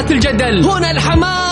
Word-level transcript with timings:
الجدل. 0.00 0.64
هنا 0.64 0.90
الحماس. 0.90 1.51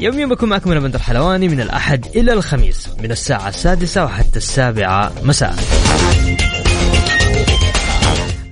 يوميا 0.00 0.26
بكون 0.26 0.48
معكم 0.48 0.70
أنا 0.70 0.80
بندر 0.80 0.98
حلواني 0.98 1.48
من 1.48 1.60
الأحد 1.60 2.06
إلى 2.16 2.32
الخميس 2.32 2.88
من 3.02 3.10
الساعة 3.10 3.48
السادسة 3.48 4.04
وحتى 4.04 4.36
السابعة 4.36 5.12
مساء. 5.22 5.54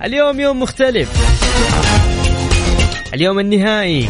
اليوم 0.03 0.39
يوم 0.39 0.59
مختلف. 0.59 1.09
اليوم 3.13 3.39
النهائي. 3.39 4.09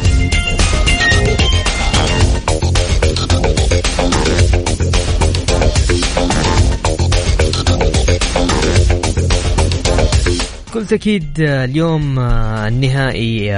بكل 10.68 10.86
تأكيد 10.86 11.40
اليوم 11.40 12.20
النهائي 12.20 13.52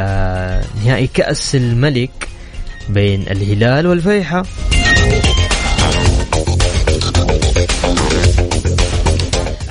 نهائي 0.85 1.07
كأس 1.13 1.55
الملك. 1.55 2.32
بين 2.89 3.21
الهلال 3.21 3.87
والفيحة. 3.87 4.43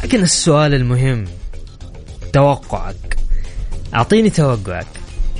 لكن 0.05 0.23
السؤال 0.23 0.75
المهم 0.75 1.25
توقعك. 2.33 3.17
أعطيني 3.95 4.31
توقعك. 4.31 4.87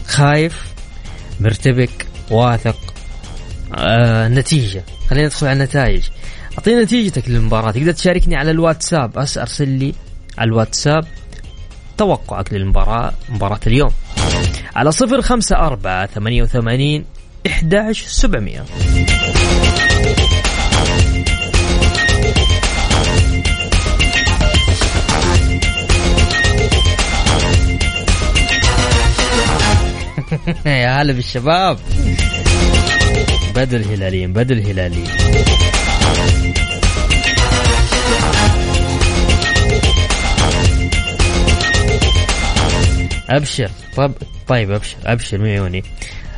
خايف 0.07 0.67
مرتبك 1.41 2.07
واثق 2.31 2.77
آه 3.75 4.29
نتيجة. 4.29 4.85
خلينا 5.11 5.27
ندخل 5.27 5.47
على 5.47 5.57
النتائج. 5.63 6.09
أعطيني 6.59 6.83
نتيجتك 6.83 7.29
للمباراة. 7.29 7.71
تقدر 7.71 7.93
تشاركني 7.93 8.37
على 8.37 8.51
الواتساب. 8.51 9.13
بس 9.13 9.39
أرسل 9.39 9.69
لي 9.69 9.95
على 10.39 10.49
الواتساب 10.49 11.05
توقعك 11.99 12.53
للمباراة 12.53 13.13
مباراة 13.29 13.61
اليوم. 13.67 13.91
على 14.77 14.93
صفر 14.93 15.23
خمسة 15.23 15.57
أربعة 15.57 16.07
ثمانية 16.07 16.43
وثمانين 16.43 17.05
إحداش 17.47 18.07
سبعمية. 18.07 18.65
يا 30.67 31.03
هلا 31.03 31.13
بالشباب. 31.13 31.79
بدوا 33.55 33.79
الهلاليين 33.79 34.33
بدوا 34.33 34.57
الهلاليين 34.57 35.09
أبشر. 43.29 43.71
طب 43.97 44.13
طيب 44.49 44.71
أبشر. 44.71 44.97
أبشر 45.07 45.39
من 45.39 45.49
عيوني 45.49 45.83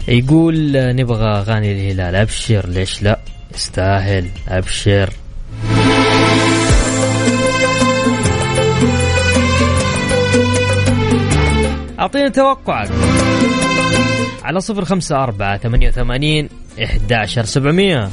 يقول 0.08 0.72
نبغى 0.96 1.26
أغاني 1.26 1.72
الهلال 1.72 2.14
أبشر. 2.14 2.68
ليش 2.68 3.02
لا؟ 3.02 3.18
يستاهل. 3.54 4.28
أبشر. 4.48 5.10
اعطينا 11.98 12.28
توقعك. 12.28 12.88
على 14.42 14.60
صفر 14.60 14.84
خمسة 14.84 15.22
أربعة 15.22 15.58
ثمانية 15.58 15.88
وثمانين 15.88 16.48
إحداشر 16.84 17.44
سبعمية. 17.44 18.10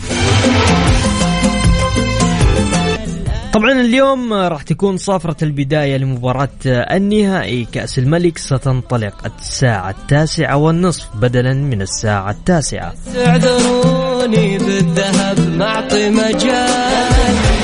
طبعا 3.53 3.71
اليوم 3.71 4.33
راح 4.33 4.63
تكون 4.63 4.97
صافرة 4.97 5.43
البداية 5.43 5.97
لمباراة 5.97 6.49
النهائي. 6.65 7.67
كأس 7.71 7.99
الملك 7.99 8.37
ستنطلق 8.37 9.31
الساعة 9.39 9.89
التاسعة 9.89 10.57
والنصف 10.57 11.07
بدلا 11.15 11.53
من 11.53 11.81
الساعة 11.81 12.31
التاسعة. 12.31 12.93
اعذروني 13.25 14.57
بالذهب 14.57 15.39
معطي 15.57 16.09
مجال. 16.09 17.60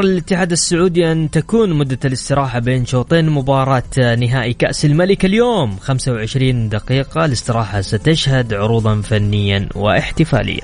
قرر 0.00 0.08
الاتحاد 0.08 0.52
السعودي 0.52 1.12
أن 1.12 1.30
تكون 1.30 1.72
مدة 1.72 1.98
الاستراحة 2.04 2.58
بين 2.58 2.86
شوطين 2.86 3.30
مباراة 3.30 4.16
نهائي 4.18 4.52
كأس 4.52 4.84
الملك 4.84 5.24
اليوم. 5.24 5.76
25 5.76 6.68
دقيقة 6.68 7.24
الاستراحة 7.24 7.80
ستشهد 7.80 8.54
عروضا 8.54 9.00
فنيا 9.00 9.68
واحتفالية. 9.74 10.60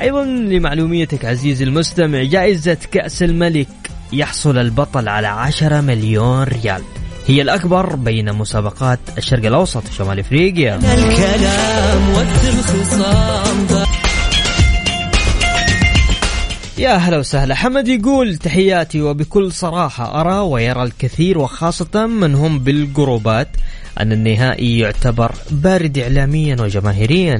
أيضا 0.00 0.24
لمعلوميتك 0.24 1.24
عزيزي 1.24 1.64
المستمع 1.64 2.22
جائزة 2.22 2.78
كأس 2.92 3.22
الملك 3.22 3.68
يحصل 4.12 4.58
البطل 4.58 5.08
على 5.08 5.26
10 5.26 5.80
مليون 5.80 6.42
ريال. 6.42 6.82
هي 7.26 7.42
الأكبر 7.42 7.96
بين 7.96 8.32
مسابقات 8.32 9.00
الشرق 9.18 9.46
الأوسط 9.46 9.82
وشمال 9.88 10.18
إفريقيا. 10.18 10.76
الكلام 10.76 12.14
وقت 12.14 12.44
الخصام 12.44 13.84
يا 16.80 16.96
هلا 16.96 17.18
وسهلا. 17.18 17.54
حمد 17.54 17.88
يقول 17.88 18.36
تحياتي 18.36 19.02
وبكل 19.02 19.52
صراحة 19.52 20.20
أرى 20.20 20.38
ويرى 20.38 20.82
الكثير 20.82 21.38
وخاصة 21.38 22.06
من 22.06 22.34
هم 22.34 22.58
بالجروبات 22.58 23.48
أن 24.00 24.12
النهائي 24.12 24.78
يعتبر 24.78 25.32
بارد 25.50 25.98
إعلاميا 25.98 26.56
وجماهيريا 26.60 27.38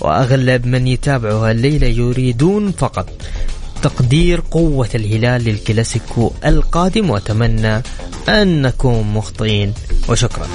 وأغلب 0.00 0.66
من 0.66 0.86
يتابعها 0.86 1.50
الليلة 1.50 1.86
يريدون 1.86 2.72
فقط 2.72 3.08
تقدير 3.82 4.42
قوة 4.50 4.88
الهلال 4.94 5.44
للكلاسيكو 5.44 6.32
القادم 6.44 7.10
وأتمنى 7.10 7.82
أن 8.28 8.62
نكون 8.62 9.12
مخطئين. 9.12 9.74
وشكرا. 10.08 10.46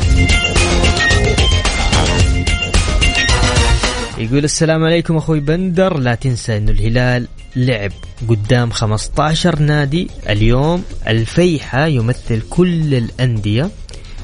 يقول 4.25 4.44
السلام 4.44 4.83
عليكم 4.83 5.18
أخوي 5.18 5.39
بندر 5.39 5.98
لا 5.98 6.16
تنسى 6.16 6.57
إنه 6.57 6.72
الهلال 6.72 7.27
لعب 7.56 7.92
قدام 8.30 8.72
15 8.72 9.60
نادي. 9.60 10.07
اليوم 10.30 10.83
الفيحة 11.07 11.86
يمثل 11.86 12.42
كل 12.50 12.95
الأندية 12.95 13.69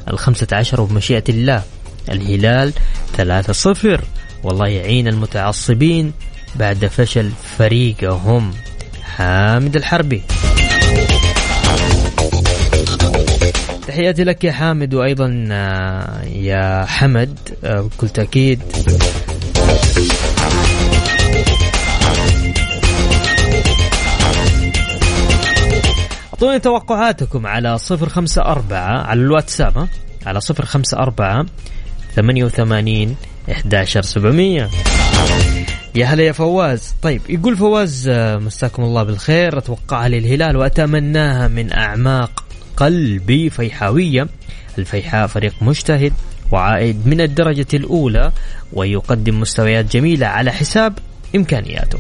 الخمسة 0.07 0.48
عشر 0.51 0.81
وبمشيئة 0.81 1.24
الله. 1.30 1.63
الهلال 2.09 2.74
3-0 3.18 4.01
والله 4.44 4.68
يعين 4.68 5.07
المتعصبين 5.07 6.13
بعد 6.56 6.86
فشل 6.86 7.31
فريقهم. 7.57 8.51
حامد 9.04 9.75
الحربي. 9.75 10.21
تحياتي 13.88 14.24
لك 14.24 14.44
يا 14.44 14.51
حامد 14.51 14.94
وأيضا 14.94 15.47
آه، 15.51 16.24
يا 16.24 16.86
حمد 16.86 17.39
آه، 17.63 17.81
بكل 17.81 18.09
تأكيد. 18.09 18.59
أعطوني 26.41 26.59
توقعاتكم 26.59 27.47
على 27.47 27.77
صفر 27.77 28.09
خمسة 28.09 28.41
أربعة 28.41 29.01
على 29.01 29.21
الواتساب 29.21 29.88
على 30.25 30.41
صفر 30.41 30.65
خمسة 30.65 30.97
أربعة 30.97 31.45
ثمانية 32.15 32.43
وثمانين 32.43 33.15
إحداشر 33.51 34.01
سبعمية. 34.01 34.69
يا 35.95 36.05
هلا 36.05 36.23
يا 36.23 36.31
فواز. 36.31 36.95
طيب 37.01 37.21
يقول 37.29 37.57
فواز 37.57 38.07
آه، 38.07 38.38
مساكم 38.38 38.83
الله 38.83 39.03
بالخير. 39.03 39.57
أتوقعها 39.57 40.09
للهلال 40.09 40.57
وأتمناها 40.57 41.47
من 41.47 41.73
أعماق 41.73 42.44
قلبي. 42.77 43.49
فيحاوية. 43.49 44.27
الفيحاء 44.77 45.27
فريق 45.27 45.53
مجتهد 45.61 46.13
وعائد 46.51 47.07
من 47.07 47.21
الدرجة 47.21 47.67
الأولى 47.73 48.31
ويقدم 48.73 49.39
مستويات 49.39 49.94
جميلة 49.94 50.27
على 50.27 50.51
حساب 50.51 50.94
إمكانياته. 51.35 51.99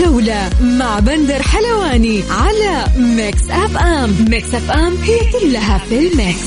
الجولة 0.00 0.50
مع 0.60 0.98
بندر 0.98 1.42
حلواني 1.42 2.22
على 2.30 2.86
Mix 2.96 3.50
FM. 3.50 4.14
Mix 4.30 4.54
FM 4.54 4.96
هي 4.96 5.18
كلها 5.32 5.78
في 5.78 5.98
ال 5.98 6.06
mix. 6.06 6.38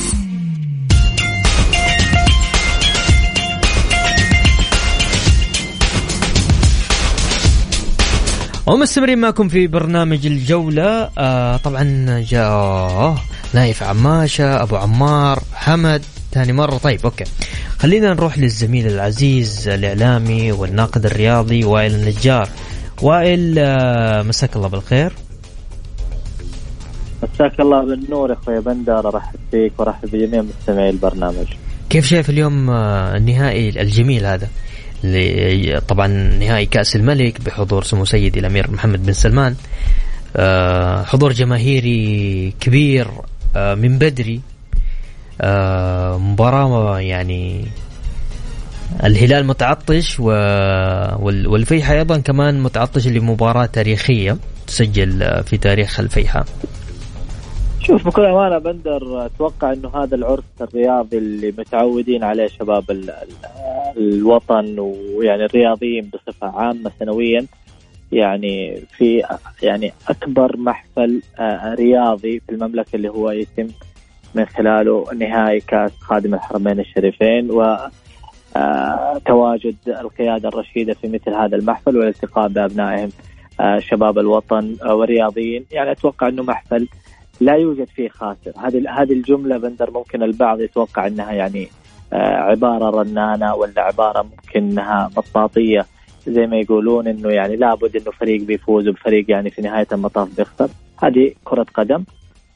ومستمرين 8.68 9.18
معكم 9.18 9.50
في 9.50 9.68
برنامج 9.68 10.26
الجولة. 10.26 11.10
آه 11.18 11.58
طبعا 11.58 12.26
جاء 12.30 13.18
نايف 13.54 13.84
عماشة 13.84 14.64
أبو 14.64 14.76
عمار 14.76 15.44
حمد. 15.54 16.02
ثاني 16.34 16.54
مرة. 16.54 16.78
طيب 16.78 17.00
okay. 17.04 17.24
خلينا 17.80 18.14
نروح 18.14 18.38
للزميل 18.38 18.88
العزيز 18.88 19.68
الإعلامي 19.68 20.52
والناقد 20.52 21.06
الرياضي 21.06 21.64
وائل 21.64 21.96
النجار. 21.96 22.50
وائل 23.04 23.56
آه 23.60 24.22
مساك 24.22 24.56
الله 24.56 24.68
بالخير. 24.68 25.14
مساك 27.24 27.60
الله 27.60 27.86
بالنور 27.86 28.30
يا 28.30 28.36
أخوي 28.36 28.60
بندر 28.60 29.10
أرحب 29.10 29.40
فيك 29.52 29.80
وأرحب 29.80 30.10
بجميع 30.12 30.42
مستمعي 30.42 30.90
البرنامج. 30.90 31.48
كيف 31.90 32.06
شايف 32.06 32.30
اليوم 32.30 32.70
آه 32.70 33.18
النهائي 33.18 33.70
الجميل 33.70 34.26
هذا؟ 34.26 34.48
طبعا 35.88 36.08
نهائي 36.40 36.66
كأس 36.66 36.96
الملك 36.96 37.42
بحضور 37.42 37.84
سمو 37.84 38.06
سيدي 38.06 38.40
الأمير 38.40 38.72
محمد 38.72 39.06
بن 39.06 39.14
سلمان. 39.14 39.56
آه، 40.36 41.04
حضور 41.04 41.34
جماهيري 41.34 42.54
كبير 42.60 43.08
من 43.56 43.98
بدري. 43.98 44.42
مباراة 46.18 47.00
يعني 47.00 47.66
الهلال 49.04 49.46
متعطش 49.46 50.20
والفيحة 50.20 51.94
أيضا 51.94 52.18
كمان 52.18 52.64
متعطش 52.64 53.08
لمباراة 53.08 53.66
تاريخية 53.66 54.38
تسجل 54.68 55.44
في 55.44 55.58
تاريخ 55.58 56.00
الفيحة. 56.00 56.46
شوف 57.80 58.08
بكل 58.08 58.26
أمانة 58.26 58.58
بندر 58.58 59.26
أتوقع 59.26 59.74
إنه 59.74 60.04
هذا 60.04 60.16
العرس 60.16 60.44
الرياضي 60.62 61.18
اللي 61.18 61.54
متعودين 61.58 62.24
عليه 62.24 62.48
شباب 62.48 62.84
الوطن 63.98 64.80
ويعني 64.80 65.46
الرياضيين 65.46 66.10
بصفة 66.14 66.48
عامة 66.48 66.92
سنويا 67.00 67.46
يعني 68.12 68.84
في 68.98 69.24
يعني 69.64 69.94
أكبر 70.10 70.58
محفل 70.58 71.22
آه، 71.40 71.74
رياضي 71.74 72.40
في 72.40 72.52
المملكة 72.52 72.96
اللي 72.96 73.10
هو 73.10 73.32
يتم 73.32 73.68
من 74.36 74.46
خلاله 74.46 75.06
نهائي 75.16 75.60
كأس 75.60 75.92
خادم 76.00 76.34
الحرمين 76.34 76.80
الشريفين. 76.80 77.52
و 77.52 77.78
تواجد 79.26 79.76
القيادة 79.88 80.50
الرشيدة 80.50 80.94
في 80.94 81.08
مثل 81.08 81.34
هذا 81.34 81.56
المحفل 81.56 81.98
والالتقاء 81.98 82.48
بأبنائهم 82.48 83.10
آه، 83.60 83.80
شباب 83.80 84.20
الوطن 84.20 84.78
والرياضيين. 84.86 85.66
يعني 85.72 85.92
أتوقع 85.92 86.28
إنه 86.28 86.44
محفل 86.44 86.88
لا 87.42 87.54
يوجد 87.54 87.88
فيه 87.88 88.10
خاسر. 88.10 88.52
هذه 88.58 89.02
هذه 89.02 89.14
الجملة 89.14 89.58
بندر 89.58 89.92
ممكن 89.92 90.24
البعض 90.24 90.62
يتوقع 90.62 91.08
إنها 91.08 91.32
يعني 91.32 91.68
آه، 92.14 92.36
عبارة 92.36 92.90
رنانة 92.90 93.56
ولا 93.56 93.82
عبارة 93.82 94.22
ممكن 94.22 94.70
إنها 94.70 95.10
مطاطيه 95.18 95.86
زي 96.28 96.48
ما 96.48 96.58
يقولون 96.58 97.08
إنه 97.08 97.30
يعني 97.30 97.56
لابد 97.56 97.96
إنه 97.96 98.12
فريق 98.12 98.42
بيفوز 98.42 98.88
وفريق 98.88 99.26
يعني 99.32 99.50
في 99.50 99.62
نهاية 99.62 99.88
المطاف 99.92 100.38
بيخسر. 100.38 100.70
هذه 101.04 101.34
كرة 101.44 101.66
قدم. 101.74 102.04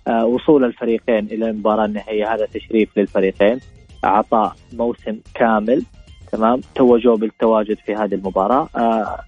آه، 0.08 0.26
وصول 0.26 0.64
الفريقين 0.64 1.26
إلى 1.26 1.50
المباراة 1.50 1.86
النهائية 1.86 2.34
هذا 2.34 2.46
تشريف 2.46 2.98
للفريقين. 2.98 3.60
عطاء 4.04 4.56
موسم 4.74 5.20
كامل 5.34 5.84
تمام؟ 6.32 6.62
توجوا 6.76 7.18
بالتواجد 7.18 7.78
في 7.86 7.96
هذه 7.96 8.16
المباراة. 8.16 8.70
آه، 8.76 9.20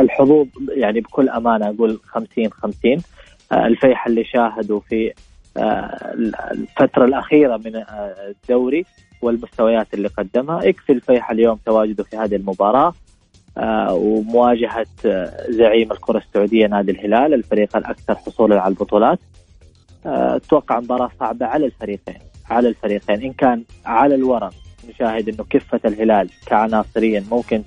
الحظوظ 0.00 0.46
يعني 0.68 1.00
بكل 1.00 1.28
أمانة 1.28 1.68
أقول 1.68 2.00
50 2.04 2.50
50 2.50 3.02
آه، 3.52 3.66
الفيحة 3.66 4.08
اللي 4.08 4.24
شاهدوا 4.24 4.80
في 4.80 5.12
آه، 5.56 6.14
الفترة 6.50 7.04
الأخيرة 7.04 7.56
من 7.56 7.76
آه، 7.76 8.14
الدوري 8.28 8.84
والمستويات 9.22 9.94
اللي 9.94 10.08
قدمها. 10.08 10.64
يكفي 10.64 10.92
الفيحة 10.92 11.32
اليوم 11.32 11.58
تواجده 11.66 12.04
في 12.04 12.16
هذه 12.16 12.36
المباراة. 12.36 12.94
ومواجهة 13.90 14.86
زعيم 15.48 15.92
الكرة 15.92 16.18
السعودية 16.18 16.66
نادي 16.66 16.92
الهلال 16.92 17.34
الفريق 17.34 17.76
الأكثر 17.76 18.14
حصولا 18.14 18.60
على 18.60 18.72
البطولات. 18.72 19.18
أتوقع 20.06 20.80
مباراة 20.80 21.10
صعبة 21.20 21.46
على 21.46 21.66
الفريقين. 21.66 22.18
على 22.50 22.68
الفريقين 22.68 23.22
إن 23.22 23.32
كان 23.32 23.64
على 23.86 24.14
الورق 24.14 24.54
نشاهد 24.88 25.28
أنه 25.28 25.44
كفة 25.50 25.80
الهلال 25.84 26.30
كعناصريا 26.46 27.24
ممكن 27.30 27.62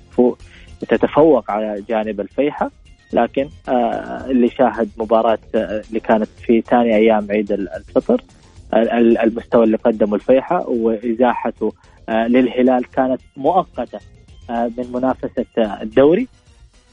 تتفوق 0.80 1.50
على 1.50 1.82
جانب 1.88 2.20
الفيحة 2.20 2.70
لكن 3.12 3.48
آه، 3.68 4.26
اللي 4.26 4.48
شاهد 4.48 4.90
مباراة 4.98 5.38
آه، 5.54 5.82
اللي 5.88 6.00
كانت 6.00 6.28
في 6.46 6.60
ثاني 6.60 6.96
أيام 6.96 7.26
عيد 7.30 7.52
الفطر 7.52 8.22
المستوى 9.22 9.64
اللي 9.64 9.76
قدمه 9.76 10.14
الفيحة 10.14 10.68
وإزاحته 10.68 11.72
آه، 12.08 12.26
للهلال 12.26 12.90
كانت 12.90 13.20
مؤقتة 13.36 13.98
من 14.50 14.90
منافسة 14.92 15.46
الدوري. 15.58 16.28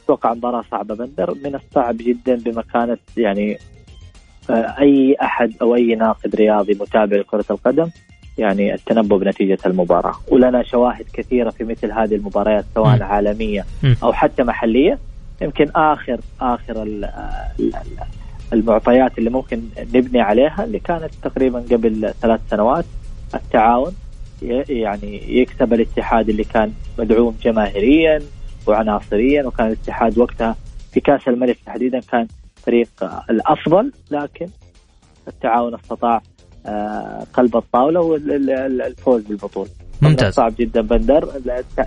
أتوقع 0.04 0.34
مباراة 0.34 0.64
صعبة 0.72 0.96
بندر 0.96 1.36
من 1.44 1.56
الصعب 1.56 1.98
جدا 1.98 2.36
بمكانة 2.36 2.98
يعني 3.18 3.58
أي 4.54 5.16
أحد 5.22 5.54
أو 5.62 5.76
أي 5.76 5.96
ناقد 5.96 6.36
رياضي 6.36 6.78
متابع 6.80 7.18
لكرة 7.18 7.46
القدم 7.52 7.90
يعني 8.38 8.74
التنبؤ 8.74 9.18
بنتيجة 9.18 9.58
المباراة. 9.66 10.16
ولنا 10.32 10.64
شواهد 10.64 11.06
كثيرة 11.14 11.50
في 11.50 11.64
مثل 11.64 11.92
هذه 11.92 12.16
المباريات 12.16 12.66
سواء 12.76 13.00
م. 13.00 13.04
عالمية 13.04 13.66
أو 14.04 14.14
حتى 14.14 14.44
محلية. 14.44 15.00
يمكن 15.42 15.70
اخر 15.76 16.20
آخر 16.42 16.88
المعطيات 18.54 19.18
اللي 19.18 19.30
ممكن 19.30 19.62
نبني 19.96 20.22
عليها 20.22 20.64
اللي 20.64 20.80
كانت 20.80 21.10
تقريبا 21.24 21.60
قبل 21.72 22.14
ثلاث 22.22 22.40
سنوات 22.50 22.86
التعاون 23.36 23.92
يعني 24.70 25.40
يكسب 25.40 25.74
الاتحاد 25.74 26.30
اللي 26.30 26.44
كان 26.44 26.74
مدعوم 27.00 27.36
جماهيريا 27.44 28.22
وعناصريا 28.68 29.44
وكان 29.44 29.68
الاتحاد 29.68 30.18
وقتها 30.18 30.56
في 30.92 31.00
كأس 31.00 31.28
الملك 31.28 31.58
تحديدا 31.66 32.00
كان 32.00 32.28
فريق 32.70 32.90
الأفضل 33.30 33.92
لكن 34.12 34.48
التعاون 35.28 35.76
استطاع 35.76 36.22
آه، 36.66 37.26
قلب 37.34 37.58
الطاولة 37.58 38.00
والفوز 38.00 39.24
بالبطولة. 39.24 39.70
ممتاز 40.02 40.34
صعب 40.34 40.54
جدا 40.60 40.82
بندر 40.82 41.30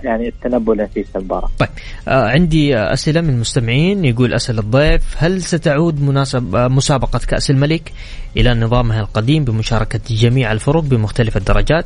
يعني 0.03 0.27
التنبؤ 0.27 0.73
نتيجه 0.73 1.07
المباراه. 1.15 1.49
طيب 1.59 1.69
آه 2.07 2.29
عندي 2.29 2.77
أسئلة 2.77 3.21
من 3.21 3.29
المستمعين 3.29 4.05
يقول 4.05 4.33
أسأل 4.33 4.59
الضيف 4.59 5.15
هل 5.17 5.41
ستعود 5.41 6.01
مناسب 6.01 6.55
آه 6.55 6.67
مسابقة 6.67 7.19
كأس 7.27 7.51
الملك 7.51 7.93
إلى 8.37 8.53
نظامها 8.53 8.99
القديم 8.99 9.43
بمشاركة 9.43 9.99
جميع 10.09 10.51
الفرق 10.51 10.83
بمختلف 10.83 11.37
الدرجات؟ 11.37 11.85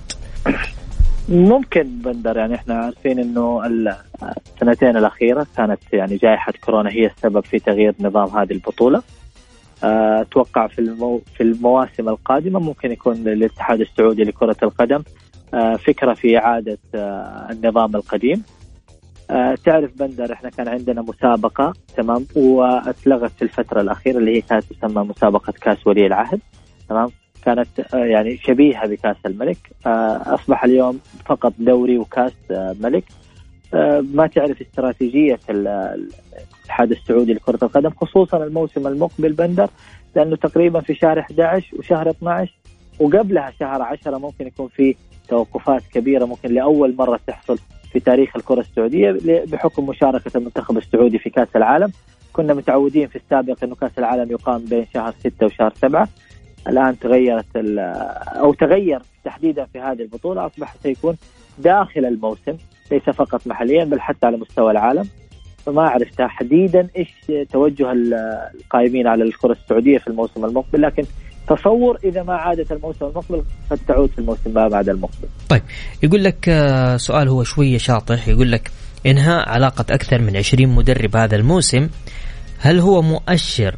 ممكن 1.29 1.83
بندر 1.83 2.37
يعني 2.37 2.55
إحنا 2.55 2.73
عارفين 2.75 3.19
إنه 3.19 3.61
السنتين 3.65 4.97
الأخيرة 4.97 5.47
كانت 5.57 5.79
يعني 5.93 6.15
جائحة 6.17 6.53
كورونا 6.65 6.89
هي 6.89 7.05
السبب 7.05 7.45
في 7.45 7.59
تغيير 7.59 7.95
نظام 7.99 8.37
هذه 8.37 8.51
البطولة. 8.51 9.03
آه، 9.83 10.21
أتوقع 10.21 10.67
في 10.67 10.79
المو 10.79 11.21
في 11.35 11.43
المواسم 11.43 12.09
القادمة 12.09 12.59
ممكن 12.59 12.91
يكون 12.91 13.15
الاتحاد 13.15 13.81
السعودي 13.81 14.23
لكرة 14.23 14.55
القدم 14.63 15.03
آه، 15.53 15.75
فكرة 15.75 16.13
في 16.13 16.37
إعادة 16.37 16.77
آه، 16.95 17.47
النظام 17.51 17.95
القديم. 17.95 18.43
تعرف 19.65 19.91
بندر 19.99 20.33
إحنا 20.33 20.49
كان 20.49 20.67
عندنا 20.67 21.01
مسابقة 21.01 21.73
تمام؟ 21.97 22.25
وأتلغت 22.35 23.31
في 23.31 23.41
الفترة 23.41 23.81
الأخيرة 23.81 24.17
اللي 24.17 24.35
هي 24.37 24.41
كانت 24.41 24.63
تسمى 24.63 25.03
مسابقة 25.03 25.53
كاس 25.61 25.87
ولي 25.87 26.05
العهد 26.05 26.39
تمام؟ 26.89 27.09
كانت 27.47 27.93
يعني 27.93 28.37
شبيهة 28.37 28.87
بكاس 28.87 29.15
الملك. 29.25 29.57
أصبح 29.85 30.63
اليوم 30.63 30.99
فقط 31.25 31.53
دوري 31.59 31.97
وكاس 31.97 32.33
ملك. 32.51 33.03
ما 34.13 34.29
تعرف 34.35 34.61
استراتيجية 34.61 35.39
الاتحاد 35.49 36.91
السعودي 36.91 37.33
لكرة 37.33 37.59
القدم 37.63 37.89
خصوصا 37.89 38.43
الموسم 38.43 38.87
المقبل 38.87 39.33
بندر 39.33 39.69
لأنه 40.15 40.35
تقريبا 40.35 40.79
في 40.79 40.95
شهر 40.95 41.19
11 41.19 41.77
وشهر 41.79 42.09
12 42.09 42.53
وقبلها 42.99 43.53
شهر 43.59 43.81
10 43.81 44.17
ممكن 44.17 44.47
يكون 44.47 44.67
في 44.67 44.95
توقفات 45.27 45.83
كبيرة 45.93 46.25
ممكن 46.25 46.53
لأول 46.53 46.95
مرة 46.99 47.19
تحصل 47.27 47.57
في 47.91 47.99
تاريخ 47.99 48.35
الكرة 48.35 48.59
السعودية 48.59 49.17
بحكم 49.25 49.85
مشاركة 49.85 50.37
المنتخب 50.37 50.77
السعودي 50.77 51.19
في 51.19 51.29
كأس 51.29 51.55
العالم. 51.55 51.91
كنا 52.33 52.53
متعودين 52.53 53.07
في 53.07 53.15
السابق 53.15 53.63
إنه 53.63 53.75
كأس 53.75 53.91
العالم 53.97 54.31
يقام 54.31 54.65
بين 54.65 54.85
شهر 54.93 55.13
ستة 55.19 55.45
وشهر 55.45 55.73
سبعة. 55.81 56.07
الآن 56.67 56.99
تغيرت 56.99 57.45
أو 58.27 58.53
تغير 58.53 59.01
تحديدا 59.25 59.65
في 59.65 59.79
هذه 59.79 60.01
البطولة 60.01 60.45
أصبح 60.45 60.75
سيكون 60.83 61.17
داخل 61.59 62.05
الموسم 62.05 62.57
ليس 62.91 63.03
فقط 63.03 63.47
محليا 63.47 63.85
بل 63.85 64.01
حتى 64.01 64.25
على 64.25 64.37
مستوى 64.37 64.71
العالم 64.71 65.09
فما 65.65 65.81
أعرف 65.81 66.15
تحديدا 66.15 66.87
إيش 66.97 67.09
توجه 67.51 67.91
القائمين 67.91 69.07
على 69.07 69.23
الكرة 69.23 69.51
السعودية 69.51 69.97
في 69.97 70.07
الموسم 70.07 70.45
المقبل 70.45 70.81
لكن 70.81 71.03
تصور 71.47 71.97
إذا 72.03 72.23
ما 72.23 72.33
عادت 72.33 72.71
الموسم 72.71 73.05
المقبل 73.05 73.43
قد 73.71 73.79
تعود 73.87 74.09
في 74.09 74.19
الموسم 74.19 74.53
ما 74.53 74.67
بعد 74.67 74.89
المقبل. 74.89 75.27
طيب 75.49 75.61
يقول 76.03 76.23
لك 76.23 76.49
آه، 76.49 76.97
سؤال 76.97 77.27
هو 77.27 77.43
شوية 77.43 77.77
شاطح 77.77 78.27
يقول 78.27 78.51
لك 78.51 78.71
إنهاء 79.05 79.49
علاقة 79.49 79.85
أكثر 79.89 80.21
من 80.21 80.37
20 80.37 80.75
مدرب 80.75 81.15
هذا 81.15 81.35
الموسم 81.35 81.89
هل 82.59 82.79
هو 82.79 83.01
مؤشر 83.01 83.75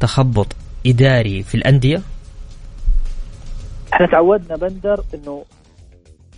تخبط 0.00 0.56
إداري 0.86 1.42
في 1.42 1.54
الأندية؟ 1.54 2.02
إحنا 3.94 4.06
تعودنا 4.06 4.56
بندر 4.56 5.00
انه 5.14 5.44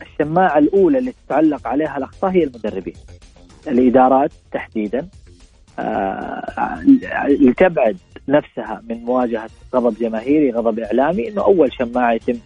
الشماعة 0.02 0.58
الأولى 0.58 0.98
اللي 0.98 1.12
تتعلق 1.26 1.66
عليها 1.68 1.96
الأخطاء 1.98 2.30
هي 2.30 2.44
المدربين. 2.44 2.94
الإدارات 3.68 4.32
تحديدا 4.52 5.08
آه 5.78 6.82
لتبعد 7.28 7.96
نفسها 8.28 8.82
من 8.88 8.96
مواجهة 8.96 9.50
غضب 9.74 9.98
جماهيري 9.98 10.50
غضب 10.50 10.78
إعلامي 10.78 11.28
إنه 11.28 11.42
أول 11.44 11.72
شماعة 11.72 12.12
يتم 12.12 12.38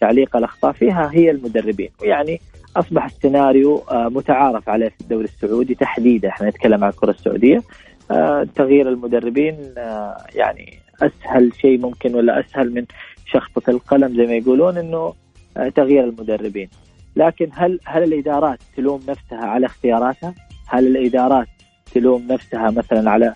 تعليق 0.00 0.36
الأخطاء 0.36 0.72
فيها 0.72 1.10
هي 1.12 1.30
المدربين 1.30 1.90
ويعني 2.02 2.40
أصبح 2.76 3.04
السيناريو 3.04 3.78
آه 3.90 4.08
متعارف 4.08 4.68
عليه 4.68 4.88
في 4.88 5.00
الدوري 5.00 5.24
السعودي 5.24 5.74
تحديدا 5.74 6.28
إحنا 6.28 6.48
نتكلم 6.48 6.84
عن 6.84 6.90
الكرة 6.90 7.10
السعودية 7.10 7.62
آه 8.10 8.46
تغيير 8.54 8.88
المدربين 8.88 9.74
آه 9.78 10.16
يعني 10.34 10.78
أسهل 11.02 11.52
شيء 11.60 11.78
ممكن 11.80 12.14
ولا 12.14 12.40
أسهل 12.40 12.74
من 12.74 12.84
شخصة 13.26 13.62
القلم 13.68 14.16
زي 14.16 14.26
ما 14.26 14.34
يقولون 14.34 14.78
إنه 14.78 15.14
آه 15.56 15.68
تغيير 15.68 16.04
المدربين. 16.04 16.68
لكن 17.16 17.48
هل 17.52 17.80
هل 17.84 18.02
الإدارات 18.02 18.58
تلوم 18.76 19.00
نفسها 19.08 19.46
على 19.46 19.66
اختياراتها؟ 19.66 20.34
هل 20.66 20.86
الإدارات 20.86 21.48
تلوم 21.94 22.26
نفسها 22.30 22.70
مثلا 22.70 23.10
على 23.10 23.34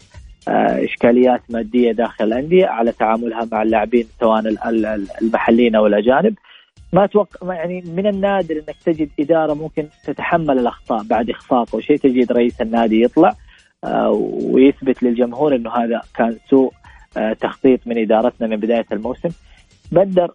آه، 0.49 0.85
إشكاليات 0.85 1.41
مادية 1.49 1.93
داخل 1.93 2.25
الأندية 2.25 2.67
على 2.67 2.93
تعاملها 2.93 3.49
مع 3.53 3.63
اللاعبين 3.63 4.07
سواء 4.21 4.43
المحليين 5.23 5.75
أو 5.75 5.87
الأجانب؟ 5.87 6.35
ما 6.93 7.05
أتوقع 7.05 7.55
يعني 7.55 7.81
من 7.97 8.07
النادر 8.07 8.55
إنك 8.55 8.77
تجد 8.85 9.09
إدارة 9.21 9.55
ممكن 9.55 9.87
تتحمل 10.05 10.59
الأخطاء 10.59 11.03
بعد 11.03 11.31
إخفاق 11.31 11.75
أو 11.75 11.81
شيء 11.81 11.97
تجد 11.97 12.33
رئيس 12.33 12.61
النادي 12.61 13.03
يطلع 13.03 13.33
آه، 13.85 14.11
ويثبت 14.43 15.03
للجمهور 15.03 15.57
إنه 15.57 15.71
هذا 15.71 16.01
كان 16.15 16.37
سوء 16.51 16.73
تخطيط 17.41 17.81
من 17.87 17.99
إدارتنا 17.99 18.47
من 18.47 18.57
بداية 18.57 18.87
الموسم. 18.93 19.29
بدر 19.93 20.35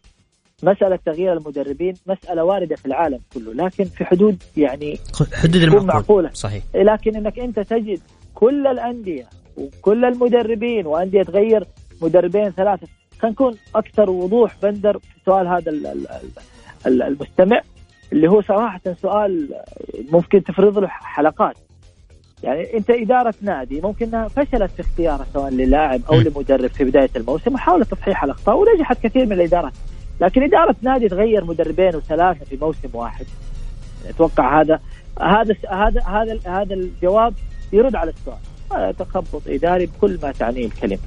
مسألة 0.63 0.99
تغيير 1.05 1.33
المدربين 1.33 1.93
مسألة 2.07 2.43
واردة 2.43 2.75
في 2.75 2.85
العالم 2.85 3.19
كله 3.33 3.53
لكن 3.53 3.83
في 3.83 4.05
حدود 4.05 4.43
يعني 4.57 4.99
حدود 5.33 5.55
المعقول. 5.55 5.87
معقولة. 5.87 6.29
صحيح. 6.33 6.63
لكن 6.75 7.15
إنك 7.15 7.39
أنت 7.39 7.59
تجد 7.59 7.99
كل 8.33 8.67
الأندية 8.67 9.25
وكل 9.57 10.05
المدربين 10.05 10.87
وأندية 10.87 11.23
تغير 11.23 11.67
مدربين 12.01 12.49
ثلاثة. 12.49 12.87
خلينا 13.19 13.33
نكون 13.33 13.57
أكثر 13.75 14.09
وضوح 14.09 14.55
بندر 14.63 14.99
في 14.99 15.19
سؤال 15.25 15.47
هذا 15.47 15.71
المستمع 16.85 17.61
اللي 18.13 18.29
هو 18.29 18.41
صراحة 18.41 18.81
سؤال 19.01 19.49
ممكن 20.11 20.43
تفرض 20.43 20.79
له 20.79 20.87
حلقات. 20.87 21.57
يعني 22.43 22.77
انت 22.77 22.89
إدارة 22.89 23.33
نادي 23.41 23.81
ممكن 23.81 24.05
انها 24.05 24.27
فشلت 24.27 24.71
في 24.71 24.79
اختياره 24.79 25.25
سواء 25.33 25.51
للاعب 25.51 26.01
أو 26.09 26.15
لمدرب 26.15 26.69
في 26.69 26.83
بداية 26.83 27.09
الموسم 27.15 27.53
وحاولت 27.53 27.91
تصحيح 27.91 28.23
الأخطاء 28.23 28.57
ونجحت 28.57 29.03
كثير 29.03 29.25
من 29.25 29.31
الادارات 29.31 29.73
لكن 30.21 30.43
إدارة 30.43 30.75
نادي 30.81 31.09
تغير 31.09 31.45
مدربين 31.45 31.95
وثلاثة 31.95 32.45
في 32.45 32.57
موسم 32.61 32.89
واحد. 32.93 33.25
أتوقع 34.09 34.61
هذا 34.61 34.79
هذا 35.21 35.55
هذا 35.69 36.01
هذا 36.01 36.39
هذا 36.45 36.73
الجواب 36.73 37.33
يرد 37.73 37.95
على 37.95 38.11
السؤال. 38.11 38.37
هذا 38.73 38.91
تخبط 38.91 39.41
إداري 39.47 39.85
بكل 39.85 40.19
ما 40.23 40.31
تعنيه 40.31 40.65
الكلمة. 40.65 40.99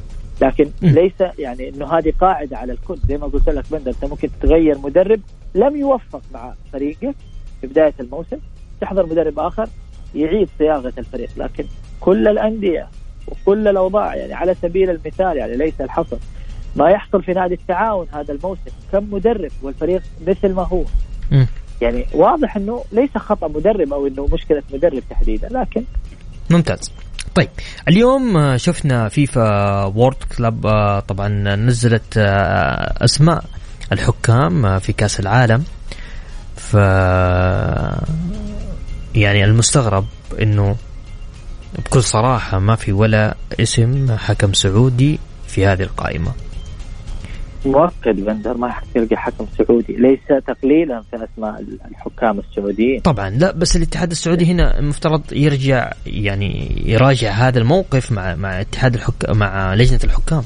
لكن. 0.42 0.70
ليس 0.82 1.20
يعني 1.38 1.68
إنه 1.68 1.98
هذه 1.98 2.12
قاعدة 2.20 2.56
على 2.56 2.72
الكل. 2.72 2.96
زي 3.08 3.18
ما 3.18 3.26
قلت 3.26 3.48
لك 3.48 3.64
بندر 3.70 3.90
أنت 3.90 4.04
ممكن 4.04 4.28
تغير 4.42 4.78
مدرب 4.78 5.20
لم 5.54 5.76
يوفق 5.76 6.22
مع 6.32 6.54
فريقك 6.72 7.14
في 7.60 7.66
بداية 7.66 7.94
الموسم. 8.00 8.38
تحضر 8.80 9.06
مدرب 9.06 9.38
آخر 9.38 9.68
يعيد 10.14 10.48
صياغة 10.58 10.92
الفريق 10.98 11.28
لكن 11.36 11.64
كل 12.00 12.28
الأندية 12.28 12.88
وكل 13.28 13.68
الأوضاع 13.68 14.14
يعني 14.14 14.34
على 14.34 14.54
سبيل 14.62 14.90
المثال 14.90 15.36
يعني 15.36 15.56
ليس 15.56 15.80
الحصر. 15.80 16.16
ما 16.76 16.90
يحصل 16.90 17.22
في 17.22 17.32
نادي 17.32 17.54
التعاون 17.54 18.06
هذا 18.12 18.34
الموسم 18.34 18.70
كم 18.92 19.14
مدرب 19.14 19.50
والفريق 19.62 20.02
مثل 20.26 20.52
ما 20.52 20.62
هو. 20.62 20.84
م. 21.30 21.44
يعني 21.82 22.06
واضح 22.14 22.56
إنه 22.56 22.84
ليس 22.92 23.10
خطأ 23.16 23.48
مدرب 23.48 23.92
أو 23.92 24.06
إنه 24.06 24.28
مشكلة 24.32 24.62
مدرب 24.72 25.02
تحديدا 25.10 25.48
لكن 25.48 25.84
ممتاز. 26.50 26.92
طيب 27.34 27.48
اليوم 27.88 28.56
شفنا 28.56 29.08
فيفا 29.08 29.84
وورد 29.84 30.16
كلاب 30.38 30.60
طبعا 31.08 31.28
نزلت 31.56 32.18
آه، 32.18 33.04
أسماء 33.04 33.44
الحكام 33.92 34.78
في 34.78 34.92
كأس 34.92 35.20
العالم. 35.20 35.64
ف 36.56 36.76
يعني 39.16 39.44
المستغرب 39.44 40.04
إنه 40.42 40.76
بكل 41.78 42.02
صراحة 42.02 42.58
ما 42.58 42.74
في 42.74 42.92
ولا 42.92 43.36
اسم 43.60 44.16
حكم 44.16 44.52
سعودي 44.52 45.18
في 45.46 45.66
هذه 45.66 45.82
القائمة. 45.82 46.32
مؤكد 47.66 48.24
بندر 48.24 48.56
ما 48.56 48.74
تلقى 48.94 49.16
حكم 49.16 49.46
سعودي 49.58 49.92
ليس 49.92 50.44
تقليلا 50.46 51.02
في 51.10 51.16
أسماء 51.24 51.64
الحكام 51.90 52.38
السعوديين. 52.38 53.00
طبعا 53.00 53.30
لا 53.30 53.52
بس 53.52 53.76
الاتحاد 53.76 54.10
السعودي 54.10 54.46
هنا 54.46 54.78
المفترض 54.78 55.32
يرجع 55.32 55.92
يعني 56.06 56.82
يراجع 56.86 57.30
هذا 57.30 57.58
الموقف 57.58 58.12
مع 58.12 58.34
مع 58.34 58.60
اتحاد 58.60 58.94
الحكام 58.94 59.36
مع 59.36 59.74
لجنة 59.74 60.00
الحكام. 60.04 60.42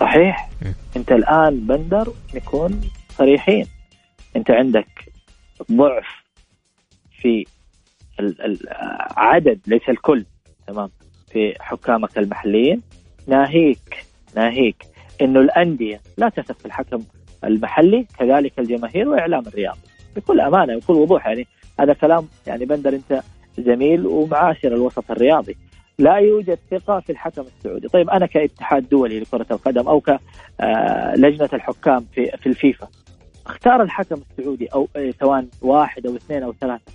صحيح. 0.00 0.50
م. 0.62 0.72
أنت 0.96 1.12
الآن 1.12 1.66
بندر 1.66 2.12
نكون 2.34 2.80
صريحين. 3.18 3.66
أنت 4.36 4.50
عندك 4.50 5.12
ضعف 5.72 6.06
في 7.22 7.44
العدد 8.20 9.60
ليس 9.66 9.88
الكل 9.88 10.24
تمام؟ 10.66 10.90
في 11.32 11.54
حكامك 11.60 12.18
المحليين 12.18 12.82
ناهيك 13.26 14.04
ناهيك 14.36 14.84
إنه 15.20 15.40
الأندية 15.40 16.00
لا 16.18 16.28
تثق 16.28 16.58
في 16.58 16.66
الحكم 16.66 16.98
المحلي 17.44 18.06
كذلك 18.18 18.58
الجماهير 18.58 19.08
وإعلام 19.08 19.42
الرياض. 19.46 19.78
بكل 20.16 20.40
أمانة 20.40 20.76
بكل 20.76 20.92
وضوح 20.92 21.26
يعني 21.26 21.46
هذا 21.80 21.92
كلام 21.92 22.28
يعني 22.46 22.64
بندر 22.64 22.94
أنت 22.94 23.22
زميل 23.58 24.06
ومعاشر 24.06 24.74
الوسط 24.74 25.10
الرياضي. 25.10 25.56
لا 25.98 26.16
يوجد 26.16 26.58
ثقة 26.70 27.00
في 27.00 27.12
الحكم 27.12 27.42
السعودي. 27.42 27.88
طيب 27.88 28.10
أنا 28.10 28.26
كاتحاد 28.26 28.88
دولي 28.88 29.20
لكرة 29.20 29.46
القدم 29.50 29.88
أو 29.88 30.00
كلجنة 30.00 31.48
الحكام 31.52 32.06
في, 32.14 32.26
في 32.26 32.46
الفيفا 32.48 32.88
اختار 33.46 33.82
الحكم 33.82 34.22
السعودي 34.30 34.66
أو 34.66 34.88
سواء 35.20 35.46
واحد 35.62 36.06
أو 36.06 36.16
اثنين 36.16 36.42
أو 36.42 36.52
ثلاثة. 36.52 36.92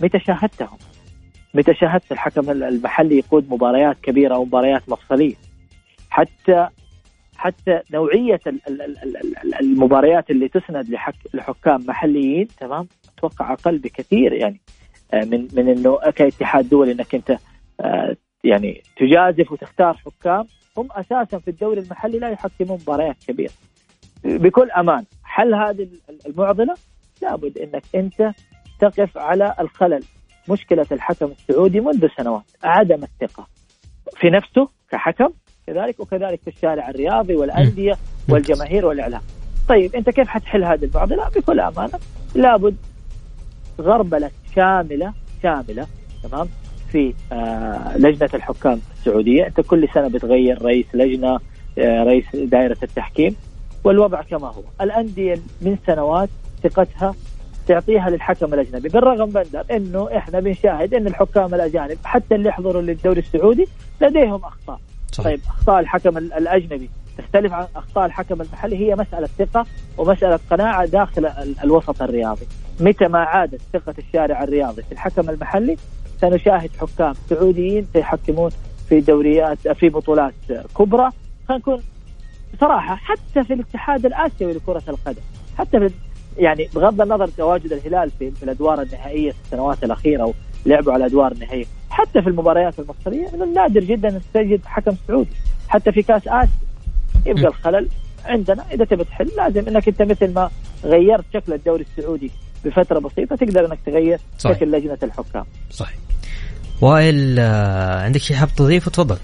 متى 0.00 0.18
شاهدتهم 0.18 0.78
متى 1.54 1.74
شاهدت 1.74 2.12
الحكم 2.12 2.50
المحلي 2.50 3.18
يقود 3.18 3.50
مباريات 3.50 3.96
كبيرة 4.02 4.34
أو 4.34 4.44
مباريات 4.44 4.88
مفصلية. 4.88 5.34
حتى 6.10 6.68
حتى 7.36 7.80
نوعية 7.92 8.40
المباريات 9.60 10.30
اللي 10.30 10.48
تسند 10.48 10.96
لحكام 11.34 11.86
محليين 11.86 12.48
تمام؟ 12.60 12.88
أتوقع 13.18 13.52
أقل 13.52 13.78
بكثير 13.78 14.32
يعني. 14.32 14.60
آه، 15.14 15.24
من 15.24 15.48
من 15.52 15.68
إنه 15.68 15.96
كاتحاد 15.96 16.68
دولي 16.68 16.92
إنك 16.92 17.14
أنت 17.14 17.38
آه، 17.80 18.16
يعني 18.44 18.82
تجازف 18.96 19.52
وتختار 19.52 19.96
حكام. 19.96 20.46
هم 20.76 20.88
أساسا 20.92 21.38
في 21.38 21.48
الدوري 21.48 21.80
المحلي 21.80 22.18
لا 22.18 22.28
يحكمون 22.28 22.78
مباريات 22.82 23.16
كبيرة. 23.28 23.52
بكل 24.24 24.70
أمان 24.70 25.04
حل 25.24 25.54
هذه 25.54 25.88
المعضلة؟ 26.26 26.74
لابد 27.22 27.58
إنك 27.58 27.82
أنت 27.94 28.32
تقف 28.80 29.18
على 29.18 29.54
الخلل. 29.60 30.02
مشكلة 30.48 30.86
الحكم 30.92 31.26
السعودي 31.26 31.80
منذ 31.80 32.06
سنوات 32.16 32.42
عدم 32.64 33.02
الثقة. 33.02 33.46
في 34.16 34.30
نفسه 34.30 34.68
كحكم 34.90 35.28
كذلك 35.66 36.00
وكذلك 36.00 36.40
في 36.40 36.48
الشارع 36.48 36.88
الرياضي 36.88 37.36
والأندية 37.36 37.96
والجماهير 38.28 38.86
والإعلام. 38.86 39.20
طيب 39.68 39.94
أنت 39.94 40.10
كيف 40.10 40.28
حتحل 40.28 40.64
هذه 40.64 40.84
المعضله؟ 40.84 41.28
بكل 41.28 41.60
أمانة 41.60 41.98
لابد 42.34 42.76
غربلة 43.80 44.30
شاملة 44.56 45.12
شاملة 45.42 45.86
تمام 46.22 46.48
في 46.92 47.14
آه 47.32 47.98
لجنة 47.98 48.30
الحكام 48.34 48.80
السعودية، 48.98 49.46
أنت 49.46 49.60
كل 49.60 49.88
سنة 49.94 50.08
بتغير 50.08 50.62
رئيس 50.62 50.86
لجنة 50.94 51.40
آه 51.78 52.02
رئيس 52.02 52.24
دائرة 52.36 52.76
التحكيم 52.82 53.36
والوضع 53.84 54.22
كما 54.22 54.48
هو، 54.48 54.62
الأندية 54.80 55.38
من 55.62 55.78
سنوات 55.86 56.28
ثقتها 56.62 57.14
تعطيها 57.68 58.10
للحكم 58.10 58.54
الأجنبي. 58.54 58.88
بالرغم 58.88 59.30
بندر 59.30 59.64
إنه 59.70 60.08
إحنا 60.16 60.40
بنشاهد 60.40 60.94
إن 60.94 61.06
الحكام 61.06 61.54
الأجانب 61.54 61.98
حتى 62.04 62.34
اللي 62.34 62.48
يحضروا 62.48 62.82
للدوري 62.82 63.20
السعودي 63.20 63.68
لديهم 64.00 64.44
أخطاء. 64.44 64.80
صحيح. 65.12 65.26
طيب 65.26 65.40
أخطاء 65.48 65.80
الحكم 65.80 66.18
الأجنبي 66.18 66.90
تختلف 67.18 67.52
عن 67.52 67.66
أخطاء 67.76 68.06
الحكم 68.06 68.42
المحلي. 68.42 68.76
هي 68.76 68.94
مسألة 68.96 69.28
ثقة 69.38 69.66
ومسألة 69.98 70.38
قناعة 70.50 70.86
داخل 70.86 71.26
الوسط 71.64 72.02
الرياضي. 72.02 72.46
متى 72.80 73.08
ما 73.08 73.18
عادت 73.18 73.60
ثقة 73.72 73.94
الشارع 73.98 74.42
الرياضي 74.42 74.82
في 74.82 74.92
الحكم 74.92 75.30
المحلي 75.30 75.76
سنشاهد 76.20 76.70
حكام 76.80 77.14
سعوديين 77.30 77.86
سيحكمون 77.92 78.50
في 78.88 79.00
دوريات 79.00 79.68
في 79.68 79.88
بطولات 79.88 80.34
كبرى. 80.78 81.10
خلينا 81.48 81.60
نكون 81.60 81.82
بصراحة 82.54 82.94
حتى 82.94 83.44
في 83.44 83.54
الاتحاد 83.54 84.06
الآسيوي 84.06 84.52
لكرة 84.52 84.82
القدم 84.88 85.22
حتى 85.58 85.78
في 85.80 85.90
يعني 86.38 86.68
بغض 86.74 87.00
النظر 87.00 87.28
تواجد 87.28 87.72
الهلال 87.72 88.10
في, 88.18 88.30
في 88.30 88.42
الأدوار 88.42 88.82
النهائية 88.82 89.30
في 89.30 89.36
السنوات 89.44 89.84
الأخيرة 89.84 90.34
ولعبوا 90.66 90.92
على 90.92 91.04
الأدوار 91.04 91.32
النهائية 91.32 91.64
حتى 91.90 92.22
في 92.22 92.28
المباريات 92.28 92.74
المصرية 92.78 93.28
من 93.34 93.42
النادر 93.42 93.80
جدا 93.80 94.08
إن 94.08 94.20
تجد 94.34 94.60
حكم 94.64 94.96
سعودي. 95.08 95.30
حتى 95.68 95.92
في 95.92 96.02
كأس 96.02 96.22
آسيا 96.28 96.48
يبقى 97.26 97.46
الخلل 97.46 97.88
عندنا. 98.24 98.64
إذا 98.72 98.84
تبي 98.84 99.04
تحل 99.04 99.30
لازم 99.36 99.68
إنك 99.68 99.88
أنت 99.88 100.02
مثل 100.02 100.34
ما 100.34 100.50
غيرت 100.84 101.24
شكل 101.34 101.52
الدوري 101.52 101.84
السعودي 101.98 102.30
بفترة 102.64 102.98
بسيطة 102.98 103.36
تقدر 103.36 103.66
إنك 103.66 103.78
تغير 103.86 104.20
صحيح. 104.38 104.56
شكل 104.56 104.72
لجنة 104.72 104.98
الحكام. 105.02 105.44
صحيح. 105.70 105.96
وائل 106.82 107.36
آه، 107.38 108.02
عندك 108.02 108.20
شيء 108.20 108.36
حاب 108.36 108.48
تضيفه 108.56 108.90
تفضل. 108.90 109.16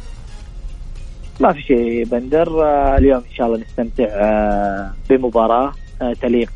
ما 1.40 1.52
في 1.52 1.60
شيء 1.62 2.04
بندر. 2.04 2.64
آه، 2.64 2.96
اليوم 2.98 3.22
إن 3.30 3.34
شاء 3.36 3.46
الله 3.46 3.58
نستمتع 3.58 4.04
آه، 4.04 4.92
بمباراة. 5.10 5.72
تليق 6.20 6.50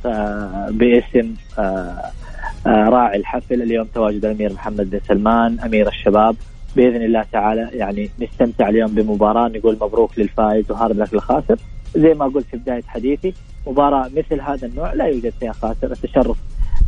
باسم 0.70 1.34
راعي 2.66 3.16
الحفل. 3.16 3.62
اليوم 3.62 3.86
تواجد 3.94 4.24
الأمير 4.24 4.52
محمد 4.52 4.90
بن 4.90 5.00
سلمان 5.08 5.60
أمير 5.60 5.88
الشباب. 5.88 6.36
بإذن 6.76 7.02
الله 7.02 7.24
تعالى 7.32 7.68
يعني 7.72 8.10
نستمتع 8.20 8.68
اليوم 8.68 8.90
بمباراة 8.90 9.48
نقول 9.48 9.78
مبروك 9.80 10.18
للفائز 10.18 10.70
وهارد 10.70 10.96
لك 10.96 11.14
الخاسر. 11.14 11.56
زي 11.96 12.14
ما 12.14 12.24
قلت 12.24 12.46
في 12.50 12.56
بداية 12.56 12.82
حديثي 12.86 13.34
مباراة 13.66 14.10
مثل 14.16 14.40
هذا 14.40 14.66
النوع 14.66 14.92
لا 14.92 15.04
يوجد 15.04 15.32
فيها 15.40 15.52
خاسر. 15.52 15.92
التشرف 15.92 16.36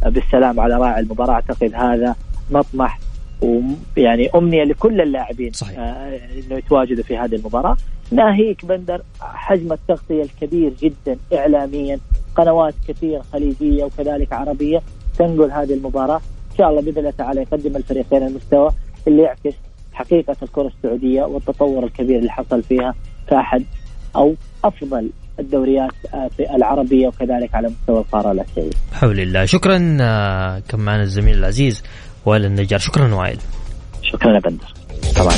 بالسلام 0.07 0.61
على 0.61 0.75
راعي 0.75 1.01
المباراة 1.01 1.33
أعتقد 1.33 1.75
هذا 1.75 2.15
مطمح 2.51 2.99
ويعني 3.43 4.31
أمنية 4.35 4.65
لكل 4.65 5.01
اللاعبين 5.01 5.53
صحيح. 5.53 5.79
آه 5.79 6.19
إنه 6.47 6.59
يتواجدوا 6.59 7.05
في 7.05 7.17
هذه 7.19 7.35
المباراة. 7.35 7.77
ناهيك 8.13 8.65
بندر 8.65 9.03
حجم 9.21 9.73
التغطية 9.73 10.23
الكبير 10.23 10.73
جدا 10.81 11.17
اعلاميا. 11.35 11.99
قنوات 12.37 12.75
كثير 12.89 13.23
خليجية 13.33 13.85
وكذلك 13.85 14.33
عربية 14.33 14.83
تنقل 15.19 15.51
هذه 15.53 15.75
المباراة 15.75 16.21
إن 16.53 16.57
شاء 16.59 16.71
الله 16.71 16.83
بإذن 16.83 16.99
الله 16.99 17.11
تعالى 17.11 17.41
يقدم 17.41 17.77
الفريقين 17.77 18.23
المستوى 18.23 18.71
اللي 19.09 19.23
يعكس 19.23 19.55
حقيقة 19.93 20.37
الكرة 20.43 20.71
السعودية 20.77 21.23
والتطور 21.23 21.85
الكبير 21.85 22.19
اللي 22.19 22.31
حصل 22.31 22.63
فيها 22.63 22.95
كاحد 23.29 23.65
أو 24.17 24.35
أفضل 24.65 25.11
الدوريات 25.39 25.91
آه، 26.15 26.31
في 26.37 26.57
العربية 26.57 27.09
وكذلك 27.09 27.55
على 27.55 27.69
مستوى 27.69 27.99
القارة 27.99 28.33
الاسيويه. 28.33 28.71
حول 28.93 29.21
الله، 29.21 29.45
شكرا 29.45 29.99
آه، 30.01 30.59
كم 30.69 30.81
معنا 30.81 31.03
الزميل 31.03 31.39
العزيز 31.39 31.83
وائل 32.27 32.45
النجار، 32.45 32.79
شكرا 32.79 33.15
وائل. 33.15 33.39
شكرا 34.03 34.35
يا 34.35 34.41
بندر. 34.41 34.75
طبعا. 35.17 35.35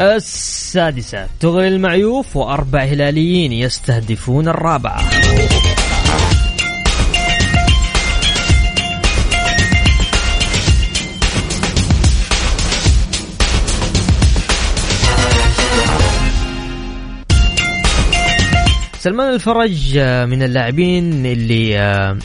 السادسة. 0.00 1.26
تغري 1.40 1.68
المعيوف 1.68 2.36
وأربع 2.36 2.82
هلاليين 2.82 3.52
يستهدفون 3.52 4.48
الرابعة 4.48 5.02
سلمان 19.00 19.34
الفرج 19.34 19.96
آه، 19.96 20.24
من 20.24 20.42
اللاعبين 20.42 21.26
اللي 21.26 21.78
آه، 21.78 22.18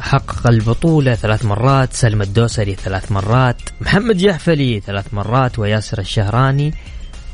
حقق 0.00 0.46
البطولة 0.46 1.14
ثلاث 1.14 1.44
مرات 1.44 1.92
سلم 1.92 2.22
الدوسري 2.22 2.74
ثلاث 2.74 3.12
مرات 3.12 3.56
محمد 3.80 4.16
جحفلي 4.16 4.80
ثلاث 4.80 5.14
مرات 5.14 5.58
وياسر 5.58 5.98
الشهراني 5.98 6.74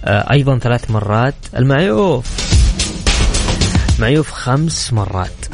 آه، 0.06 0.32
أيضا 0.32 0.58
ثلاث 0.58 0.90
مرات. 0.90 1.34
المعيوف. 1.56 2.46
معيوف 3.98 4.30
خمس 4.30 4.92
مرات. 4.92 5.46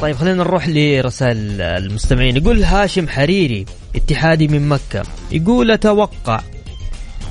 طيب 0.00 0.16
خلينا 0.16 0.36
نروح 0.36 0.68
لرسائل 0.68 1.60
المستمعين. 1.60 2.36
يقول 2.36 2.62
هاشم 2.62 3.08
حريري 3.08 3.66
اتحادي 3.96 4.48
من 4.48 4.68
مكة. 4.68 5.02
يقول 5.32 5.70
أتوقع 5.70 6.40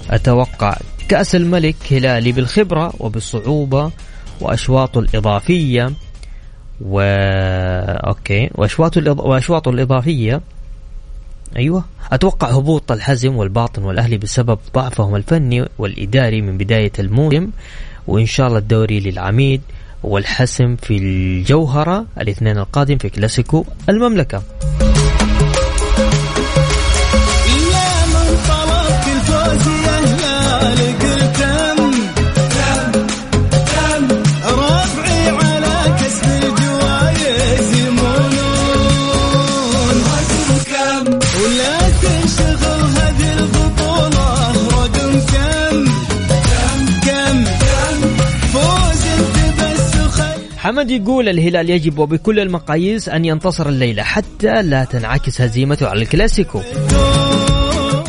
أتوقع 0.10 0.78
كأس 1.10 1.36
الملك 1.36 1.76
هلالي 1.92 2.32
بالخبرة 2.32 2.94
وبالصعوبة 3.00 3.92
وأشواطه 4.42 5.00
الإضافية 5.00 5.92
و 6.82 7.02
أوكي 8.08 8.50
وأشواطه 8.56 9.00
الإض... 9.00 9.20
وأشواطه 9.20 9.72
الإضافية 9.72 10.42
أيوة. 11.58 11.86
أتوقع 12.12 12.50
هبوط 12.50 12.92
الحزم 12.92 13.36
والباطن 13.36 13.84
والأهلي 13.84 14.18
بسبب 14.18 14.60
ضعفهم 14.76 15.16
الفني 15.16 15.66
والإداري 15.78 16.42
من 16.42 16.58
بداية 16.58 16.92
الموسم 17.00 17.48
وإن 18.08 18.26
شاء 18.26 18.48
الله 18.48 18.60
الدوري 18.60 19.00
للعميد 19.00 19.62
والحسم 20.04 20.76
في 20.76 20.98
الجوهرة 20.98 22.06
الاثنين 22.22 22.58
القادم 22.58 22.98
في 22.98 23.10
كلاسيكو 23.10 23.66
المملكة. 23.90 24.44
حمد 50.84 50.92
يقول 50.92 51.30
الهلال 51.30 51.70
يجب 51.70 52.00
وبكل 52.00 52.40
المقاييس 52.40 53.10
أن 53.10 53.26
ينتصر 53.26 53.70
الليلة 53.70 54.04
حتى 54.04 54.62
لا 54.62 54.84
تنعكس 54.84 55.42
هزيمته 55.42 55.88
على 55.88 56.02
الكلاسيكو. 56.02 56.62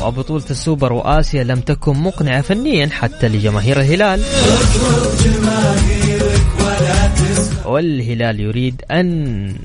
وبطولة 0.02 0.44
السوبر 0.50 0.92
وآسيا 0.92 1.44
لم 1.44 1.60
تكن 1.60 1.96
مقنعة 1.96 2.40
فنيا 2.40 2.88
حتى 2.92 3.28
لجماهير 3.28 3.80
الهلال. 3.80 4.20
والهلال 7.64 8.40
يريد 8.40 8.82
أن 8.90 9.56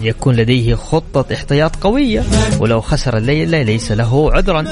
يكون 0.00 0.36
لديه 0.36 0.74
خطة 0.74 1.34
احتياط 1.34 1.76
قوية 1.76 2.24
ولو 2.60 2.80
خسر 2.80 3.16
الليلة 3.16 3.62
ليس 3.62 3.92
له 3.92 4.32
عذرا. 4.32 4.64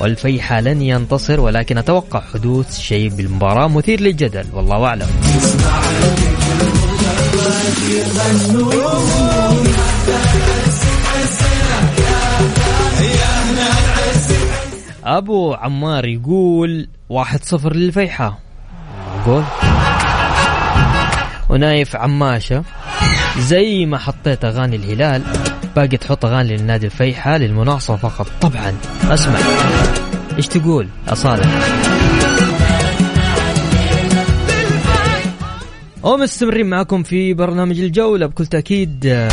والفيحة 0.00 0.60
لن 0.60 0.82
ينتصر 0.82 1.40
ولكن 1.40 1.78
أتوقع 1.78 2.20
حدوث 2.34 2.78
شيء 2.78 3.08
بالمباراة 3.08 3.68
مثير 3.68 4.00
للجدل 4.00 4.44
والله 4.52 4.84
أعلم. 4.84 5.08
أبو 15.04 15.54
عمار 15.54 16.04
يقول 16.04 16.88
واحد 17.08 17.44
صفر 17.44 17.76
للفيحة. 17.76 18.38
قول. 19.26 19.42
ونايف 21.50 21.96
عماشة. 21.96 22.62
زي 23.38 23.86
ما 23.86 23.98
حطيت 23.98 24.44
أغاني 24.44 24.76
الهلال 24.76 25.22
باقي 25.76 25.96
تحط 25.96 26.24
أغاني 26.24 26.56
للنادي 26.56 26.86
الفيحة 26.86 27.36
للمناصفة 27.36 27.96
فقط. 28.08 28.26
طبعا 28.40 28.74
أسمع. 29.10 29.38
إيش 30.38 30.46
تقول 30.46 30.88
اصالح 31.08 31.87
ومستمرين 36.02 36.66
معكم 36.66 37.02
في 37.02 37.34
برنامج 37.34 37.80
الجولة 37.80 38.26
بكل 38.26 38.46
تأكيد 38.46 39.28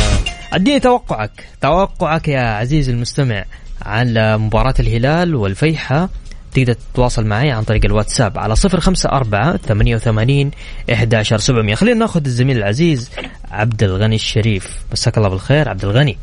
أديني 0.52 0.80
توقعك. 0.80 1.30
توقعك 1.60 2.28
يا 2.28 2.40
عزيزي 2.40 2.92
المستمع 2.92 3.44
على 3.82 4.38
مباراة 4.38 4.74
الهلال 4.80 5.34
والفيحة. 5.34 6.08
تقدر 6.52 6.72
تتواصل 6.72 7.26
معي 7.26 7.50
عن 7.50 7.62
طريق 7.64 7.84
الواتساب 7.84 8.38
على 8.38 8.56
صفر 8.56 8.80
خمسة 8.80 9.08
أربعة 9.08 9.56
ثمانية 9.56 9.96
وثمانين 9.96 10.50
إحداشر 10.92 11.38
سبعمية. 11.38 11.74
خلينا 11.74 11.98
ناخذ 11.98 12.24
الزميل 12.24 12.56
العزيز 12.56 13.10
عبد 13.50 13.82
الغني 13.82 14.14
الشريف. 14.14 14.70
مساك 14.92 15.18
الله 15.18 15.28
بالخير 15.28 15.68
عبد 15.68 15.84
الغني. 15.84 16.18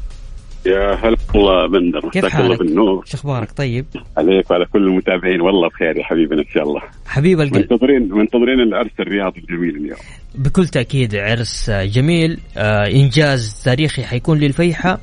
يا 0.66 0.96
هلا 0.96 1.18
والله 1.36 1.68
بندر. 1.68 2.10
كيف 2.10 2.26
حالك؟ 2.26 2.60
بالنور. 2.60 3.06
شو 3.06 3.18
أخبارك؟ 3.18 3.52
طيب؟ 3.52 3.86
عليك 4.18 4.52
وعلى 4.52 4.66
كل 4.66 4.84
المتابعين. 4.84 5.42
والله 5.42 5.68
بخير 5.70 5.98
يا 5.98 6.04
حبيبنا 6.04 6.42
ان 6.42 6.48
شاء 6.54 6.64
الله. 6.64 6.82
حبيب 7.06 7.42
القلب. 7.42 7.72
منتظرين 7.72 8.10
منتظرين 8.14 8.60
العرس 8.60 8.92
الرياضي 9.00 9.40
الجميل 9.40 9.76
اليوم. 9.76 10.00
بكل 10.36 10.68
تأكيد 10.68 11.16
عرس 11.16 11.70
جميل. 11.70 12.40
آه، 12.58 12.88
إنجاز 12.88 13.62
تاريخي 13.66 14.04
حيكون 14.04 14.38
للفيحة 14.40 15.00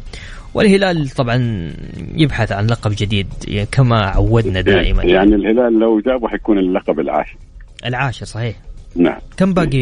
والهلال 0.54 1.08
طبعا 1.08 1.68
يبحث 2.14 2.52
عن 2.52 2.66
لقب 2.66 2.92
جديد 2.98 3.26
كما 3.72 3.96
عودنا 3.96 4.60
دائما. 4.60 5.04
يعني 5.04 5.34
الهلال 5.34 5.78
لو 5.78 6.00
جابه 6.00 6.28
حيكون 6.28 6.58
اللقب 6.58 7.00
العاشر. 7.00 7.36
العاشر 7.86 8.26
صحيح. 8.26 8.56
نعم. 8.96 9.18
كم 9.36 9.54
باقي 9.54 9.78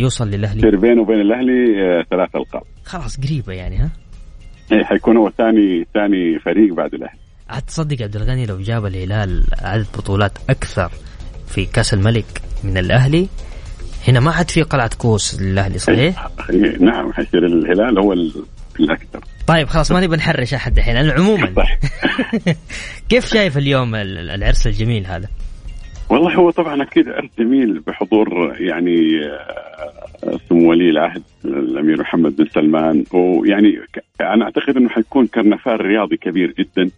يوصل 0.00 0.28
للأهلي؟ 0.30 0.76
بينه 0.76 1.02
وبين 1.02 1.20
الأهلي 1.20 1.82
آه، 1.82 2.04
ثلاث 2.10 2.36
ألقاب. 2.36 2.62
خلاص 2.84 3.20
قريبة 3.20 3.52
يعني 3.52 3.76
ها؟ 3.76 3.90
إيه، 4.72 4.84
حيكون 4.84 5.16
هو 5.16 5.30
ثاني 5.38 5.86
ثاني 5.94 6.38
فريق 6.38 6.74
بعد 6.74 6.94
الأهلي 6.94 7.18
عاد 7.50 7.62
تصدق 7.62 8.02
عبد 8.02 8.16
الغني 8.16 8.46
لو 8.46 8.60
جاب 8.60 8.86
الهلال 8.86 9.44
عدد 9.62 9.86
بطولات 9.98 10.32
أكثر 10.50 10.90
في 11.48 11.64
كأس 11.66 11.94
الملك 11.94 12.42
من 12.64 12.78
الأهلي 12.78 13.28
هنا 14.08 14.20
ما 14.20 14.30
عاد 14.32 14.50
في 14.50 14.62
قلعة 14.62 14.90
كوس 14.98 15.40
للأهلي 15.40 15.78
صحيح؟ 15.78 16.28
إيه، 16.50 16.78
نعم 16.78 17.12
حيصير 17.12 17.46
الهلال 17.46 17.98
هو 17.98 18.12
ال- 18.12 18.44
الأكثر 18.80 19.20
طيب 19.46 19.68
خلاص 19.68 19.92
ما 19.92 20.00
نبي 20.00 20.16
نحرش 20.16 20.54
أحد 20.54 20.78
الحين 20.78 20.96
أنا 20.96 21.12
عموما 21.12 21.52
صح 21.56 21.78
كيف 23.08 23.26
شايف 23.26 23.58
اليوم 23.58 23.94
ال- 23.94 24.30
العرس 24.30 24.66
الجميل 24.66 25.06
هذا؟ 25.06 25.28
والله 26.10 26.34
هو 26.34 26.50
طبعا 26.50 26.82
أكيد 26.82 27.08
عرس 27.08 27.30
جميل 27.38 27.80
بحضور 27.80 28.56
يعني 28.60 29.24
آه، 29.26 30.38
سمو 30.48 30.70
ولي 30.70 30.90
العهد 30.90 31.22
الأمير 31.44 32.00
محمد 32.00 32.36
بن 32.36 32.44
سلمان. 32.46 33.04
ويعني 33.12 33.78
أنا 34.20 34.44
أعتقد 34.44 34.76
إنه 34.76 34.88
حيكون 34.88 35.26
كرنفال 35.26 35.80
رياضي 35.80 36.16
كبير 36.16 36.52
جدا. 36.58 36.90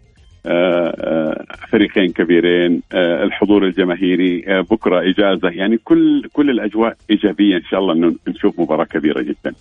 آه، 0.47 0.95
آه، 0.99 1.45
فريقين 1.69 2.13
كبيرين 2.13 2.83
الحضور 2.95 3.65
الجماهيري 3.65 4.45
بكرة 4.71 5.11
إجازة. 5.11 5.49
يعني 5.49 5.77
كل 5.85 6.29
كل 6.33 6.51
الأجواء 6.51 6.97
إيجابية 7.11 7.57
إن 7.57 7.65
شاء 7.71 7.81
الله 7.81 7.93
إنه 7.95 8.15
نشوف 8.29 8.61
مباراة 8.61 8.85
كبيرة 8.85 9.21
جدا. 9.23 9.53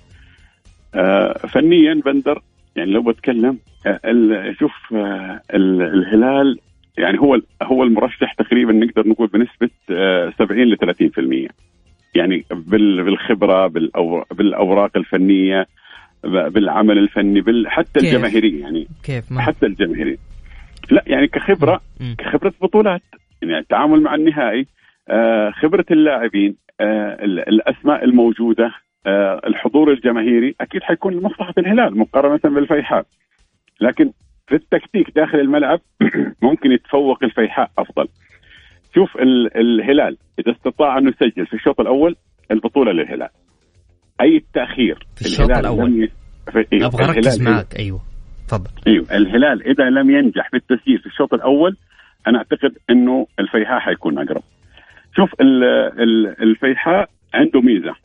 فنيا 1.47 1.93
بندر 2.05 2.41
يعني 2.75 2.91
لو 2.91 3.01
بتكلم 3.01 3.57
شوف 4.59 4.71
ال- 5.53 5.81
الهلال 5.81 6.59
يعني 6.97 7.19
هو 7.19 7.41
هو 7.63 7.83
المرشح 7.83 8.33
تقريبا 8.33 8.73
نقدر 8.73 9.07
نقول 9.07 9.27
بنسبة 9.27 9.69
آه، 9.91 10.33
70 10.39 10.61
ل 10.67 10.77
30% 10.77 11.47
يعني 12.15 12.45
بال- 12.51 13.03
بالخبرة 13.03 13.67
بالأوراق 14.31 14.97
الفنية 14.97 15.67
بالعمل 16.23 16.97
الفني 16.97 17.41
بال 17.41 17.67
حتى 17.69 17.99
كيف؟ 17.99 18.03
الجماهيري 18.03 18.59
يعني. 18.59 18.87
كيف؟ 19.03 19.31
ما 19.31 19.41
حتى 19.41 19.65
الجماهيري 19.65 20.17
لا 20.91 21.03
يعني 21.07 21.27
كخبرة. 21.27 21.81
كخبرة 22.17 22.53
بطولات. 22.61 23.01
يعني 23.41 23.57
التعامل 23.57 24.01
مع 24.01 24.15
النهائي 24.15 24.67
آه، 25.09 25.51
خبرة 25.51 25.85
اللاعبين 25.91 26.55
آه، 26.81 27.23
ال- 27.23 27.49
الأسماء 27.49 28.03
الموجودة 28.03 28.71
آه، 29.07 29.41
الحضور 29.47 29.91
الجماهيري 29.91 30.55
أكيد 30.61 30.83
حيكون 30.83 31.13
لمصلحة 31.13 31.53
الهلال 31.57 31.97
مقارنة 31.99 32.55
بالفيحاء. 32.55 33.05
لكن 33.81 34.11
في 34.47 34.55
التكتيك 34.55 35.15
داخل 35.15 35.39
الملعب 35.39 35.79
ممكن 36.41 36.71
يتفوق 36.71 37.23
الفيحاء 37.23 37.71
أفضل. 37.77 38.07
شوف 38.95 39.17
ال- 39.17 39.57
الهلال 39.57 40.17
إذا 40.39 40.51
استطاع 40.51 40.97
انه 40.97 41.09
يسجل 41.21 41.45
في 41.45 41.53
الشوط 41.53 41.79
الأول 41.79 42.15
البطولة 42.51 42.91
للهلال. 42.91 43.29
أي 44.21 44.43
تاخير 44.53 45.07
في 45.15 45.21
الشوط 45.21 45.49
ي- 46.03 46.07
في- 46.51 46.65
أيوه، 46.73 46.85
أبغى 46.87 47.03
أركز 47.05 47.41
معك. 47.41 47.75
أيوه 47.79 47.99
تفضل. 48.47 48.69
إيوه 48.87 49.05
الهلال 49.11 49.67
إذا 49.67 49.83
لم 49.89 50.09
ينجح 50.11 50.49
في 50.49 50.57
التسجيل 50.57 50.99
في 50.99 51.05
الشوط 51.05 51.33
الأول 51.33 51.77
أنا 52.27 52.37
أعتقد 52.37 52.77
إنه 52.89 53.27
الفيحاء 53.39 53.79
حيكون 53.79 54.17
أقرب. 54.17 54.43
شوف 55.15 55.41
ال- 55.41 55.63
ال- 56.01 56.41
الفيحاء 56.43 57.09
عنده 57.33 57.61
ميزة. 57.61 57.95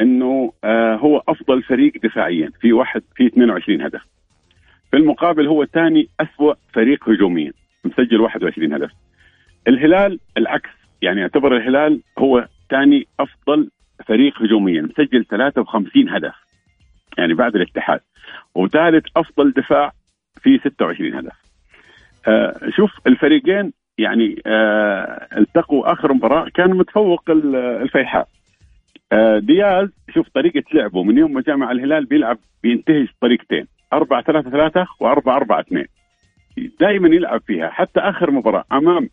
إنه 0.00 0.52
آه 0.64 0.94
هو 0.96 1.22
أفضل 1.28 1.62
فريق 1.62 1.92
دفاعيا. 2.02 2.50
في 2.60 2.72
واحد 2.72 3.02
في 3.16 3.26
22 3.26 3.82
هدف. 3.82 4.00
في 4.90 4.96
المقابل 4.96 5.46
هو 5.46 5.64
ثاني 5.64 6.08
اسوء 6.20 6.54
فريق 6.72 7.08
هجوميا 7.08 7.52
مسجل 7.84 8.20
21 8.20 8.72
هدف. 8.72 8.90
الهلال 9.68 10.18
العكس 10.36 10.70
يعني 11.02 11.20
يعتبر 11.20 11.56
الهلال 11.56 12.00
هو 12.18 12.46
ثاني 12.70 13.06
أفضل 13.20 13.70
فريق 14.06 14.42
هجوميا 14.42 14.82
مسجل 14.82 15.24
53 15.24 16.08
هدف. 16.08 16.34
يعني 17.18 17.34
بعد 17.34 17.56
الاتحاد. 17.56 18.00
وثالث 18.54 19.04
أفضل 19.16 19.50
دفاع 19.52 19.92
في 20.42 20.58
26 20.58 21.14
هدف. 21.14 21.32
آه 22.28 22.60
شوف 22.76 22.90
الفريقين 23.06 23.72
يعني 23.98 24.42
آه 24.46 25.26
التقوا 25.38 25.92
آخر 25.92 26.12
مباراة 26.12 26.48
كان 26.54 26.70
متفوق 26.70 27.30
ال- 27.30 27.56
الفيحاء. 27.56 28.28
آه 29.12 29.38
دياز 29.38 29.88
شوف 30.14 30.28
طريقة 30.28 30.62
لعبه 30.74 31.02
من 31.02 31.18
يوم 31.18 31.32
ما 31.32 31.40
جاء 31.40 31.56
مع 31.56 31.70
الهلال 31.70 32.04
بيلعب 32.04 32.38
بينتهج 32.62 33.08
طريقتين 33.20 33.66
4 33.96 34.22
3 34.22 34.50
3 34.50 34.84
و4 34.84 35.28
4 35.28 35.60
2 35.60 35.86
دائما 36.80 37.08
يلعب 37.08 37.40
فيها 37.46 37.68
حتى 37.68 38.00
آخر 38.00 38.30
مباراة 38.30 38.64
أمام 38.72 39.08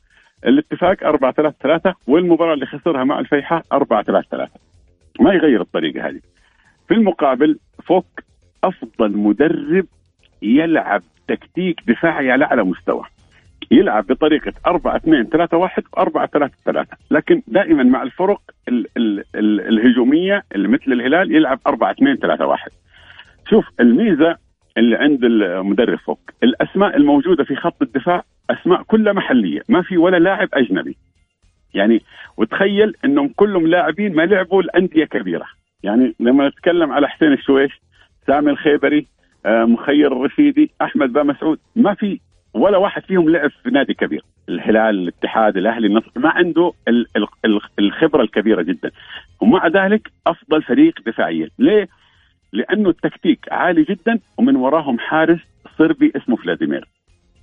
الاتفاق 0.46 1.04
4 1.04 1.32
3 1.32 1.56
3 1.62 1.94
والمباراة 2.08 2.54
اللي 2.54 2.66
خسرها 2.66 3.04
مع 3.04 3.20
الفيحاء 3.20 3.66
4 3.74 4.04
3 4.04 4.28
3 4.32 4.52
ما 5.20 5.34
يغير 5.34 5.62
الطريقة 5.62 6.08
هذه. 6.08 6.20
في 6.88 6.94
المقابل 6.94 7.60
فوق 7.84 8.06
أفضل 8.64 9.18
مدرب 9.18 9.86
يلعب 10.42 11.02
تكتيك 11.28 11.82
دفاعي 11.88 12.32
على 12.32 12.46
أعلى 12.46 12.64
مستوى. 12.64 13.04
يلعب 13.72 14.08
بطريقة 14.08 14.54
4 14.68 14.96
2 14.96 15.26
3 15.26 15.58
1 15.58 15.84
و 15.94 16.00
4 16.00 16.26
3 16.28 16.54
3 16.66 16.98
لكن 17.12 17.42
دائما 17.48 17.84
مع 17.84 18.04
الفرق 18.04 18.42
ال 18.68 18.88
ال 18.98 19.24
ال 19.36 19.62
الهجومية 19.62 20.44
اللي 20.56 20.68
مثل 20.68 20.92
الهلال 20.92 21.36
يلعب 21.36 21.60
4 21.68 21.92
2 21.92 22.18
3 22.18 22.46
1 22.46 22.72
شوف 23.50 23.66
الميزة 23.80 24.38
اللي 24.78 24.96
عند 24.96 25.24
المدرب 25.24 25.98
فوق. 26.00 26.20
الأسماء 26.44 26.98
الموجودة 26.98 27.44
في 27.44 27.56
خط 27.56 27.82
الدفاع 27.82 28.24
أسماء 28.50 28.84
كلها 28.84 29.14
محلية 29.14 29.62
ما 29.70 29.82
في 29.82 29.98
ولا 29.98 30.18
لاعب 30.18 30.50
أجنبي. 30.54 30.98
يعني 31.74 32.02
وتخيل 32.38 32.94
إنهم 33.06 33.28
كلهم 33.36 33.68
لاعبين 33.68 34.16
ما 34.16 34.22
لعبوا 34.26 34.62
الأندية 34.62 35.06
كبيرة. 35.06 35.46
يعني 35.84 36.16
لما 36.20 36.48
نتكلم 36.48 36.92
على 36.92 37.08
حسين 37.10 37.34
الشويش 37.34 37.72
سامي 38.28 38.52
الخيبري 38.52 39.08
آه، 39.46 39.66
مخير 39.66 40.12
الرشيدي 40.12 40.72
أحمد 40.82 41.14
با 41.14 41.24
مسعود 41.24 41.60
ما 41.76 41.94
في 41.94 42.20
ولا 42.54 42.78
واحد 42.78 43.04
فيهم 43.04 43.30
لعب 43.30 43.50
في 43.64 43.70
نادي 43.70 43.94
كبير. 43.94 44.24
الهلال 44.50 45.00
الاتحاد 45.00 45.58
الأهلي 45.58 45.88
النصر 45.88 46.12
ما 46.16 46.30
عنده 46.30 46.74
ال- 46.88 47.06
ال- 47.18 47.28
ال- 47.46 47.60
الخبرة 47.80 48.22
الكبيرة 48.22 48.62
جدا. 48.62 48.92
ومع 49.42 49.68
ذلك 49.68 50.12
أفضل 50.28 50.64
فريق 50.64 50.94
دفاعيا. 51.06 51.50
ليه؟ 51.60 51.88
لأنه 52.54 52.90
التكتيك 52.90 53.46
عالي 53.52 53.84
جدا 53.84 54.20
ومن 54.38 54.56
وراهم 54.56 55.00
حارس 55.00 55.40
صربي 55.78 56.12
اسمه 56.16 56.36
فلاديمير. 56.36 56.88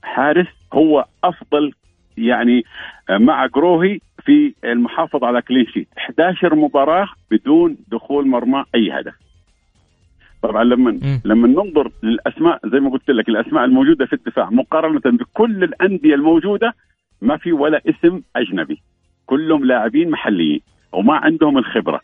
حارس 0.03 0.47
هو 0.73 1.05
أفضل 1.25 1.73
يعني 2.17 2.65
آه، 3.11 3.19
مع 3.19 3.47
جروهي 3.47 3.99
في 4.25 4.55
المحافظة 4.65 5.27
على 5.27 5.43
كلين 5.43 5.67
شيت 5.67 5.89
11 5.99 6.55
مباراة 6.55 7.09
بدون 7.31 7.77
دخول 7.89 8.29
مرمى 8.29 8.65
أي 8.75 8.91
هدف. 8.91 9.15
طبعا 10.43 10.65
لما 10.65 10.91
مم. 10.91 11.21
لما 11.25 11.49
ننظر 11.49 11.91
للأسماء 12.03 12.61
زي 12.65 12.81
ما 12.81 12.91
قلت 12.91 13.11
لك 13.11 13.29
الأسماء 13.29 13.65
الموجودة 13.65 14.07
في 14.07 14.13
الدفاع 14.13 14.51
مقارنة 14.51 15.01
بكل 15.19 15.65
الأندية 15.65 16.15
الموجودة 16.15 16.75
ما 17.23 17.37
في 17.37 17.53
ولا 17.53 17.83
اسم 17.89 18.23
أجنبي. 18.37 18.83
كلهم 19.27 19.65
لاعبين 19.65 20.11
محليين 20.11 20.61
وما 20.93 21.15
عندهم 21.15 21.59
الخبرة. 21.59 22.01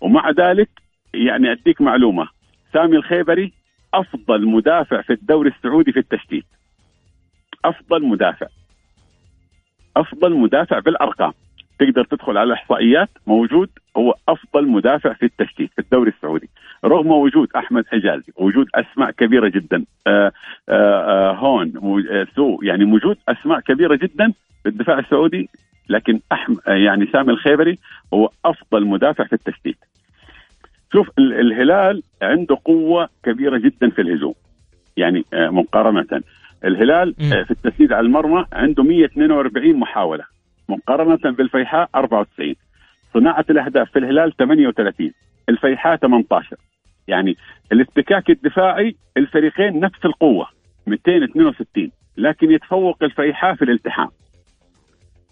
ومع 0.00 0.30
ذلك 0.30 0.68
يعني 1.14 1.52
أديك 1.52 1.80
معلومة 1.80 2.28
سامي 2.72 2.96
الخيبري 2.96 3.52
أفضل 3.94 4.46
مدافع 4.46 5.02
في 5.02 5.12
الدوري 5.12 5.50
السعودي 5.50 5.92
في 5.92 5.98
التشتيت 5.98 6.44
أفضل 7.64 8.04
مدافع. 8.04 8.46
أفضل 9.96 10.34
مدافع 10.34 10.78
بالأرقام. 10.78 11.32
تقدر 11.78 12.04
تدخل 12.04 12.36
على 12.38 12.42
الاحصائيات 12.46 13.08
موجود 13.26 13.70
هو 13.96 14.14
أفضل 14.28 14.68
مدافع 14.68 15.12
في 15.12 15.22
التشتيت 15.26 15.70
في 15.72 15.78
الدوري 15.78 16.10
السعودي. 16.10 16.48
رغم 16.84 17.10
وجود 17.10 17.48
أحمد 17.56 17.86
حجازي 17.86 18.32
وجود 18.36 18.66
أسماء 18.74 19.10
كبيرة 19.10 19.48
جدا 19.48 19.84
آآ 20.06 20.32
آآ 20.68 21.32
هون 21.32 21.72
مو- 21.74 21.98
آه، 21.98 22.26
سو 22.36 22.58
يعني 22.62 22.84
وجود 22.84 23.16
أسماء 23.28 23.60
كبيرة 23.60 23.94
جدا 23.94 24.32
في 24.62 24.68
الدفاع 24.68 24.98
السعودي 24.98 25.48
لكن 25.88 26.20
أحم 26.32 26.54
يعني 26.66 27.06
سامي 27.12 27.30
الخيبري 27.32 27.78
هو 28.14 28.30
أفضل 28.44 28.86
مدافع 28.86 29.24
في 29.24 29.32
التشتيت 29.32 29.76
شوف 30.92 31.08
ال- 31.18 31.32
الهلال 31.40 32.02
عنده 32.22 32.58
قوة 32.64 33.08
كبيرة 33.22 33.58
جدا 33.58 33.90
في 33.90 34.02
الهجوم. 34.02 34.34
يعني 34.96 35.24
آه، 35.32 35.48
مقارنة. 35.48 36.22
الهلال 36.64 37.14
مم. 37.18 37.32
آه، 37.32 37.42
في 37.42 37.50
التسديد 37.50 37.92
على 37.92 38.06
المرمى 38.06 38.44
عنده 38.52 38.82
142 38.82 39.76
محاولة. 39.76 40.24
مقارنة 40.68 41.30
بالفيحاء 41.36 41.90
94 41.94 42.54
صناعة 43.14 43.44
الأهداف 43.50 43.90
في 43.90 43.98
الهلال 43.98 44.36
38 44.36 45.12
الفيحاء 45.48 45.96
18 45.96 46.56
يعني 47.08 47.36
الافتكاك 47.72 48.30
الدفاعي 48.30 48.96
الفريقين 49.16 49.80
نفس 49.80 50.04
القوة 50.04 50.46
262 50.86 51.90
لكن 52.16 52.50
يتفوق 52.50 53.02
الفيحاء 53.02 53.54
في 53.54 53.62
الالتحام. 53.62 54.08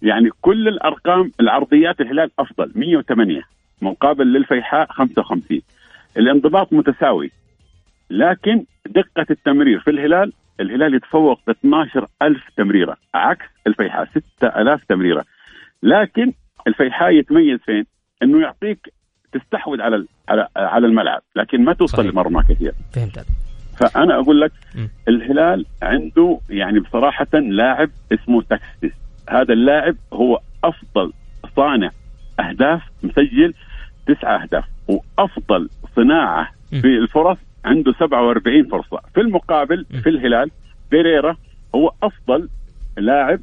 يعني 0.03 0.31
كل 0.41 0.69
الأرقام 0.69 1.31
العرضيات 1.41 2.01
الهلال 2.01 2.31
أفضل 2.39 2.73
108 2.75 3.43
مقابل 3.83 4.27
للفيحاء 4.27 4.93
55 4.93 5.61
الانضباط 6.17 6.73
متساوي 6.73 7.31
لكن 8.11 8.65
دقة 8.87 9.27
التمرير 9.31 9.81
في 9.81 9.91
الهلال 9.91 10.33
الهلال 10.61 10.95
يتفوق 10.95 11.41
ب 11.47 11.51
12 11.51 12.07
ألف 12.23 12.43
تمريرة 12.57 12.97
عكس 13.15 13.47
الفيحاء 13.67 14.09
6000 14.39 14.85
تمريرة 14.85 15.25
لكن 15.83 16.33
الفيحاء 16.67 17.11
يتميز 17.11 17.61
فين؟ 17.61 17.85
إنه 18.23 18.41
يعطيك 18.41 18.93
تستحوذ 19.33 19.81
على 19.81 20.07
على 20.29 20.49
على 20.57 20.87
الملعب 20.87 21.23
لكن 21.37 21.65
ما 21.65 21.73
توصل. 21.73 22.09
لمرمى 22.09 22.43
كثير 22.43 22.73
فهمت 22.93 23.27
فأنا 23.79 24.15
أقول 24.15 24.41
لك 24.41 24.53
م. 24.75 24.87
الهلال 25.09 25.67
عنده 25.83 26.39
يعني 26.51 26.81
بصراحة 26.81 27.27
لاعب 27.35 27.91
اسمه 28.13 28.43
تاكسيس 28.43 28.93
هذا 29.29 29.53
اللاعب 29.53 29.97
هو 30.13 30.41
أفضل 30.65 31.13
صانع 31.57 31.91
أهداف 32.41 32.83
مسجل 33.03 33.55
تسعة 34.07 34.43
أهداف. 34.43 34.65
وأفضل 34.89 35.69
صناعة. 35.97 36.49
في 36.71 36.87
الفرص 36.87 37.39
عنده 37.65 37.93
47 37.93 38.69
فرصة. 38.69 39.01
في 39.15 39.21
المقابل. 39.21 39.87
في 40.03 40.09
الهلال 40.09 40.51
بيريرا 40.91 41.37
هو 41.75 41.93
أفضل 42.03 42.49
لاعب 42.97 43.41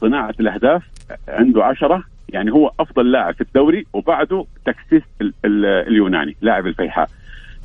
صناعة 0.00 0.34
الأهداف 0.40 0.82
عنده 1.28 1.64
عشرة. 1.64 2.02
يعني 2.28 2.52
هو 2.52 2.70
أفضل 2.80 3.12
لاعب 3.12 3.34
في 3.34 3.40
الدوري 3.40 3.86
وبعده 3.92 4.44
تكسيس 4.66 5.02
ال- 5.20 5.34
ال- 5.44 5.64
اليوناني 5.88 6.36
لاعب 6.40 6.66
الفيحاء. 6.66 7.08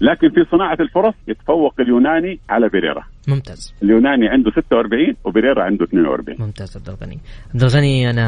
لكن 0.02 0.30
في 0.30 0.46
صناعة 0.52 0.78
الفرص 0.80 1.14
يتفوق 1.28 1.74
اليوناني 1.80 2.40
على 2.50 2.70
بيريرا. 2.70 3.04
ممتاز. 3.28 3.74
اليوناني 3.84 4.28
عنده 4.28 4.52
46 4.52 5.16
وبيريرا 5.24 5.64
عنده 5.64 5.86
42 5.86 6.38
ممتاز 6.40 6.78
عبد 6.78 6.90
الغني. 6.90 7.20
عبد 7.54 7.64
الغني 7.64 8.10
أنا 8.10 8.26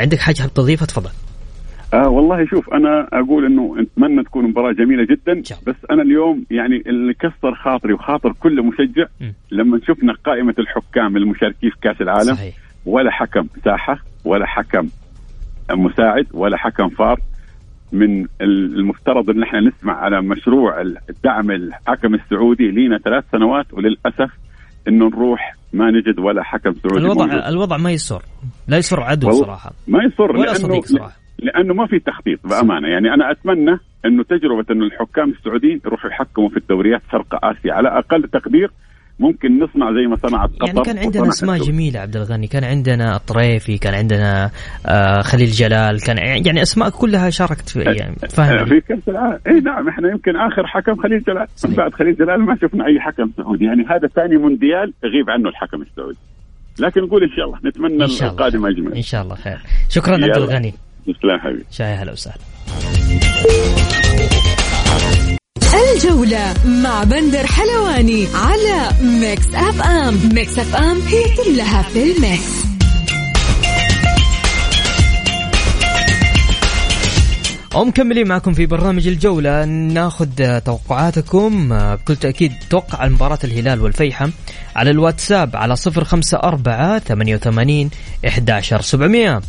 عندك 0.00 0.18
حاجة 0.18 0.36
حاب 0.36 0.54
تضيفها؟ 0.54 0.86
تفضل. 0.86 1.10
آه 1.96 2.08
والله 2.08 2.46
شوف 2.46 2.70
أنا 2.74 3.08
أقول 3.12 3.44
إنه 3.46 3.76
أتمنى 3.80 4.22
تكون 4.24 4.44
مباراة 4.44 4.72
جميلة 4.72 5.04
جدا 5.04 5.42
بس 5.66 5.76
أنا 5.90 6.02
اليوم 6.02 6.44
يعني 6.50 6.82
اللي 6.86 7.14
كسر 7.14 7.54
خاطري 7.54 7.92
وخاطر 7.92 8.32
كل 8.32 8.62
مشجع 8.62 9.04
م. 9.20 9.32
لما 9.50 9.80
شفنا 9.86 10.12
قائمة 10.24 10.54
الحكام 10.58 11.16
المشاركين 11.16 11.70
في 11.70 11.76
كأس 11.82 12.00
العالم 12.00 12.34
صحيح. 12.34 12.54
ولا 12.86 13.10
حكم 13.10 13.46
ساحة 13.64 13.98
ولا 14.24 14.46
حكم 14.46 14.88
مساعد 15.70 16.26
ولا 16.34 16.56
حكم 16.56 16.88
فار 16.88 17.20
من 17.92 18.26
المفترض 18.40 19.30
إن 19.30 19.42
إحنا 19.42 19.60
نسمع 19.60 19.94
على 19.94 20.22
مشروع 20.22 20.80
الدعم 21.10 21.50
الحكم 21.50 22.14
السعودي 22.14 22.70
لينا 22.70 22.98
ثلاث 22.98 23.24
سنوات 23.32 23.74
وللأسف 23.74 24.30
إنه 24.88 25.08
نروح 25.08 25.54
ما 25.72 25.90
نجد 25.90 26.18
ولا 26.18 26.42
حكم 26.42 26.72
سعودي 26.72 27.04
الوضع 27.04 27.26
موجود. 27.26 27.42
الوضع 27.42 27.76
ما 27.76 27.90
يسر. 27.90 28.22
لا 28.68 28.76
يسر 28.76 29.00
عدو 29.02 29.30
صراحة. 29.30 29.72
ما 29.88 29.98
يصر 30.04 30.22
ولا 30.32 30.40
لأنه 30.40 30.54
صديق 30.54 30.84
صراحة. 30.84 31.25
لأنه 31.38 31.74
ما 31.74 31.86
في 31.86 31.98
تخطيط 31.98 32.38
بأمانة. 32.44 32.88
يعني 32.88 33.14
أنا 33.14 33.30
أتمنى 33.30 33.78
أنه 34.04 34.22
تجربة 34.22 34.64
انه 34.70 34.84
الحكام 34.86 35.30
السعوديين 35.30 35.80
يروحوا 35.86 36.10
يحكموا 36.10 36.48
في 36.48 36.56
الدوريات 36.56 37.00
شرق 37.12 37.44
آسيا. 37.44 37.72
على 37.72 37.88
أقل 37.88 38.22
تقدير 38.22 38.70
ممكن 39.20 39.58
نصنع 39.58 39.92
زي 39.92 40.06
ما 40.06 40.16
صنعت 40.16 40.50
قطر 40.50 40.66
يعني 40.66 40.82
كان 40.82 40.98
عندنا 40.98 41.28
اسماء. 41.28 41.58
جميلة 41.58 42.00
عبد 42.00 42.16
الغني. 42.16 42.46
كان 42.46 42.64
عندنا 42.64 43.16
الطريفي 43.16 43.78
كان 43.78 43.94
عندنا 43.94 44.50
آه 44.86 45.20
خليل 45.20 45.48
جلال 45.48 46.00
كان 46.06 46.16
يعني 46.46 46.62
أسماء 46.62 46.90
كلها 46.90 47.30
شاركت 47.30 47.68
في 47.68 47.80
يعني 47.80 48.14
فاهم 48.14 48.64
في 48.64 48.80
كأس 48.80 49.08
العالم. 49.08 49.40
إي 49.46 49.60
نعم 49.60 49.88
إحنا 49.88 50.10
يمكن 50.10 50.36
آخر 50.36 50.66
حكم 50.66 51.02
خليل 51.02 51.22
جلال. 51.22 51.46
من 51.68 51.74
بعد 51.74 51.94
خليل 51.94 52.14
جلال 52.16 52.40
ما 52.40 52.56
شفنا 52.62 52.86
أي 52.86 53.00
حكم 53.00 53.30
سعودي. 53.36 53.64
يعني 53.64 53.84
هذا 53.90 54.08
ثاني 54.08 54.36
مونديال 54.36 54.92
يغيب 55.04 55.30
عنه 55.30 55.48
الحكم 55.48 55.82
السعودي. 55.82 56.18
لكن 56.80 57.00
نقول 57.00 57.22
إن 57.22 57.30
شاء 57.36 57.44
الله 57.46 57.58
نتمنى 57.64 58.04
إن 58.04 58.08
شاء 58.08 58.30
الله. 58.30 58.46
القادم. 58.46 58.66
أجمل. 58.66 58.94
إن 58.94 59.02
شاء 59.02 59.22
الله 59.22 59.34
خير. 59.34 59.58
شكرا 59.88 60.14
عبد. 60.14 60.36
الغني. 60.36 60.74
تسلم 61.12 61.40
حبيبي. 61.40 61.64
يا 61.70 61.86
هلا 61.86 62.12
وسهلا. 62.12 62.40
الجولة 65.96 66.54
مع 66.66 67.04
بندر 67.04 67.46
حلواني 67.46 68.26
على 68.34 68.90
Mix 69.00 69.46
FM. 69.54 70.18
Mix 70.34 70.58
FM 70.58 71.00
هي 71.00 71.24
كلها 71.44 71.82
في 71.82 72.02
ال 72.02 72.15
mix. 72.15 72.66
ومكملين 77.74 78.28
معكم 78.28 78.52
في 78.52 78.66
برنامج 78.66 79.06
الجولة. 79.06 79.64
ناخذ 79.64 80.58
توقعاتكم. 80.58 81.68
بكل 81.94 82.16
تأكيد 82.16 82.52
توقع 82.70 83.08
مباراة 83.08 83.38
الهلال 83.44 83.80
والفيحة 83.80 84.30
على 84.76 84.90
الواتساب 84.90 85.56
على 85.56 85.76
054 85.76 86.98
88 86.98 87.90
11 88.26 88.80
700 88.80 89.42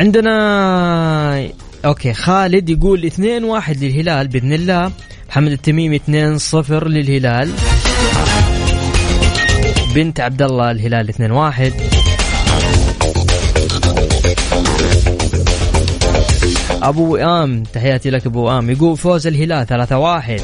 عندنا 0.00 1.50
أوكي 1.84 2.12
خالد 2.12 2.70
يقول 2.70 3.04
2 3.04 3.44
1 3.44 3.84
للهلال 3.84 4.28
بإذن 4.28 4.52
الله. 4.52 4.92
محمد 5.28 5.52
التميمي 5.52 5.96
2 5.96 6.38
0 6.38 6.88
للهلال. 6.88 7.52
بنت 9.94 10.20
عبد 10.20 10.42
الله 10.42 10.70
الهلال 10.70 11.08
2 11.08 11.30
1 11.30 11.72
أبو 16.82 17.12
وئام 17.12 17.62
تحياتي 17.62 18.10
لك 18.10 18.26
أبو 18.26 18.44
وئام 18.44 18.70
يقول 18.70 18.96
فوز 18.96 19.26
الهلال 19.26 19.66
3 19.66 19.98
1 19.98 20.40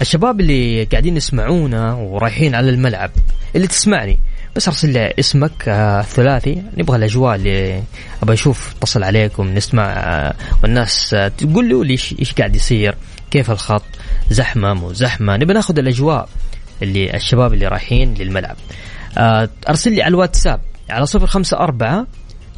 الشباب 0.00 0.40
اللي 0.40 0.84
قاعدين 0.84 1.16
يسمعونا 1.16 1.94
ورايحين 1.94 2.54
على 2.54 2.70
الملعب 2.70 3.10
اللي 3.56 3.66
تسمعني 3.66 4.18
بس 4.56 4.68
أرسل 4.68 4.92
لي 4.92 5.14
اسمك 5.18 5.68
آه، 5.68 6.00
الثلاثي. 6.00 6.62
نبغى 6.76 6.96
الأجواء 6.96 7.34
اللي 7.34 7.82
أبغى 8.22 8.34
أشوف 8.34 8.74
أتصل 8.76 9.02
عليكم 9.02 9.54
نسمع 9.54 9.92
آه، 9.92 10.34
والناس 10.62 11.14
آه، 11.14 11.28
تقول 11.28 11.86
لي 11.86 11.92
إيش 11.92 12.14
إيش 12.18 12.32
قاعد 12.32 12.56
يصير 12.56 12.94
كيف 13.30 13.50
الخط 13.50 13.84
زحمة 14.30 14.74
مو 14.74 14.92
زحمة. 14.92 15.36
نبغى 15.36 15.54
ناخذ 15.54 15.78
الأجواء 15.78 16.28
اللي 16.82 17.16
الشباب 17.16 17.52
اللي 17.52 17.68
رايحين 17.68 18.14
للملعب. 18.14 18.56
أرسل 19.68 19.92
لي 19.92 20.02
على 20.02 20.10
الواتساب 20.10 20.60
على 20.90 21.06
054 21.14 22.06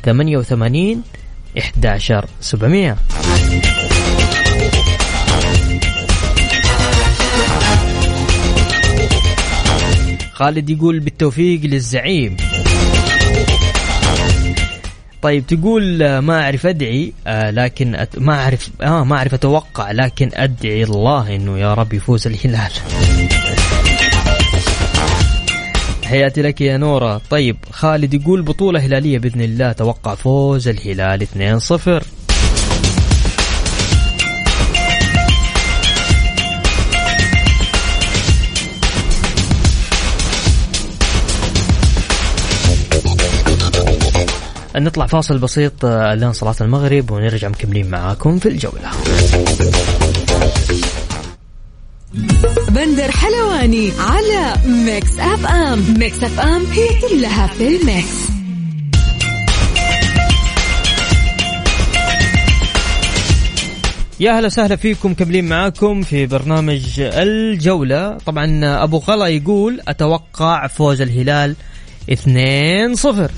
88 0.04 1.02
11700 1.58 2.96
خالد 10.42 10.70
يقول 10.70 11.00
بالتوفيق 11.00 11.60
للزعيم. 11.64 12.36
طيب 15.22 15.46
تقول 15.46 16.02
آه، 16.02 16.20
ما 16.20 16.42
أعرف 16.42 16.66
أدعي 16.66 17.12
آه 17.26 17.50
لكن 17.50 17.94
أت... 17.94 18.18
ما 18.18 18.34
أعرف 18.34 18.70
آه 18.82 19.04
ما 19.04 19.16
أعرف 19.16 19.34
أتوقع 19.34 19.90
لكن 19.90 20.30
أدعي 20.34 20.84
الله 20.84 21.36
إنه 21.36 21.58
يا 21.58 21.74
رب 21.74 21.92
يفوز 21.92 22.26
الهلال. 22.26 22.70
تحياتي 26.02 26.42
لك 26.42 26.60
يا 26.60 26.76
نورة. 26.76 27.20
طيب 27.30 27.56
خالد 27.70 28.14
يقول 28.14 28.42
بطولة 28.42 28.80
هلالية 28.80 29.18
بإذن 29.18 29.40
الله 29.40 29.72
توقع 29.72 30.14
فوز 30.14 30.68
الهلال 30.68 31.26
2-0 32.00 32.04
نطلع 44.76 45.06
فاصل 45.06 45.38
بسيط 45.38 45.84
آه، 45.84 46.14
لين 46.14 46.32
صلاة 46.32 46.54
المغرب 46.60 47.10
ونرجع 47.10 47.48
مكملين 47.48 47.90
معاكم 47.90 48.38
في 48.38 48.48
الجولة. 48.48 48.90
بندر 52.68 53.10
حلواني 53.10 53.92
على 53.98 54.54
Mix 54.66 55.18
FM 55.18 55.94
Mix 55.98 56.24
FM 56.24 56.62
هي 56.72 56.88
كلها 57.08 57.46
في 57.46 57.76
ال 57.76 57.88
mix. 57.88 58.32
يا 64.20 64.32
هلا 64.32 64.46
وسهلا 64.46 64.76
فيكم 64.76 65.10
مكملين 65.10 65.44
معاكم 65.48 66.02
في 66.02 66.26
برنامج 66.26 67.00
الجولة. 67.00 68.18
طبعا 68.26 68.60
أبو 68.84 68.98
غلا 68.98 69.26
يقول 69.26 69.80
أتوقع 69.88 70.66
فوز 70.66 71.00
الهلال 71.00 71.56
2-0 72.10 73.30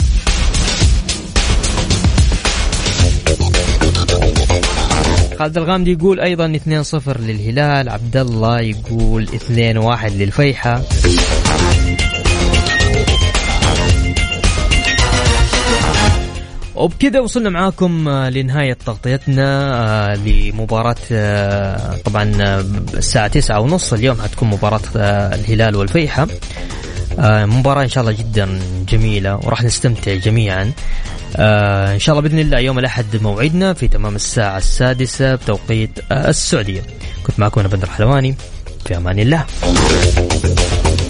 خالد 5.38 5.58
الغامدي 5.58 5.92
يقول 5.92 6.20
أيضا 6.20 6.46
2-0 6.48 7.20
للهلال 7.20 7.88
عبد 7.88 8.16
الله 8.16 8.60
يقول 8.60 9.28
2-1 9.28 10.12
للفيحة. 10.12 10.82
وبكذا 16.74 17.20
وصلنا 17.20 17.50
معاكم 17.50 18.08
آه، 18.08 18.30
لنهاية 18.30 18.72
تغطيتنا 18.86 19.74
آه، 20.12 20.14
لمباراة 20.14 20.96
آه، 21.12 21.96
طبعا 22.04 22.32
الساعة 22.94 23.26
تسعة 23.28 23.60
ونص 23.60 23.92
اليوم 23.92 24.22
حتكون 24.22 24.48
مباراة 24.50 24.80
الهلال 25.34 25.76
والفيحة. 25.76 26.26
مباراة 27.18 27.82
إن 27.82 27.88
شاء 27.88 28.02
الله 28.04 28.16
جدا 28.18 28.58
جميلة 28.88 29.36
وراح 29.36 29.62
نستمتع 29.62 30.14
جميعا. 30.14 30.72
إن 31.38 31.98
شاء 31.98 32.18
الله 32.18 32.28
بإذن 32.28 32.38
الله 32.38 32.58
يوم 32.58 32.78
الأحد 32.78 33.22
موعدنا 33.22 33.74
في 33.74 33.88
تمام 33.88 34.16
الساعة 34.16 34.58
السادسة 34.58 35.34
بتوقيت 35.34 35.90
السعودية. 36.12 36.82
كنت 37.26 37.40
معكم 37.40 37.60
أنا 37.60 37.68
بندر 37.68 37.86
حلواني 37.90 38.34
في 38.86 38.96
أمان 38.96 39.18
الله. 39.18 39.44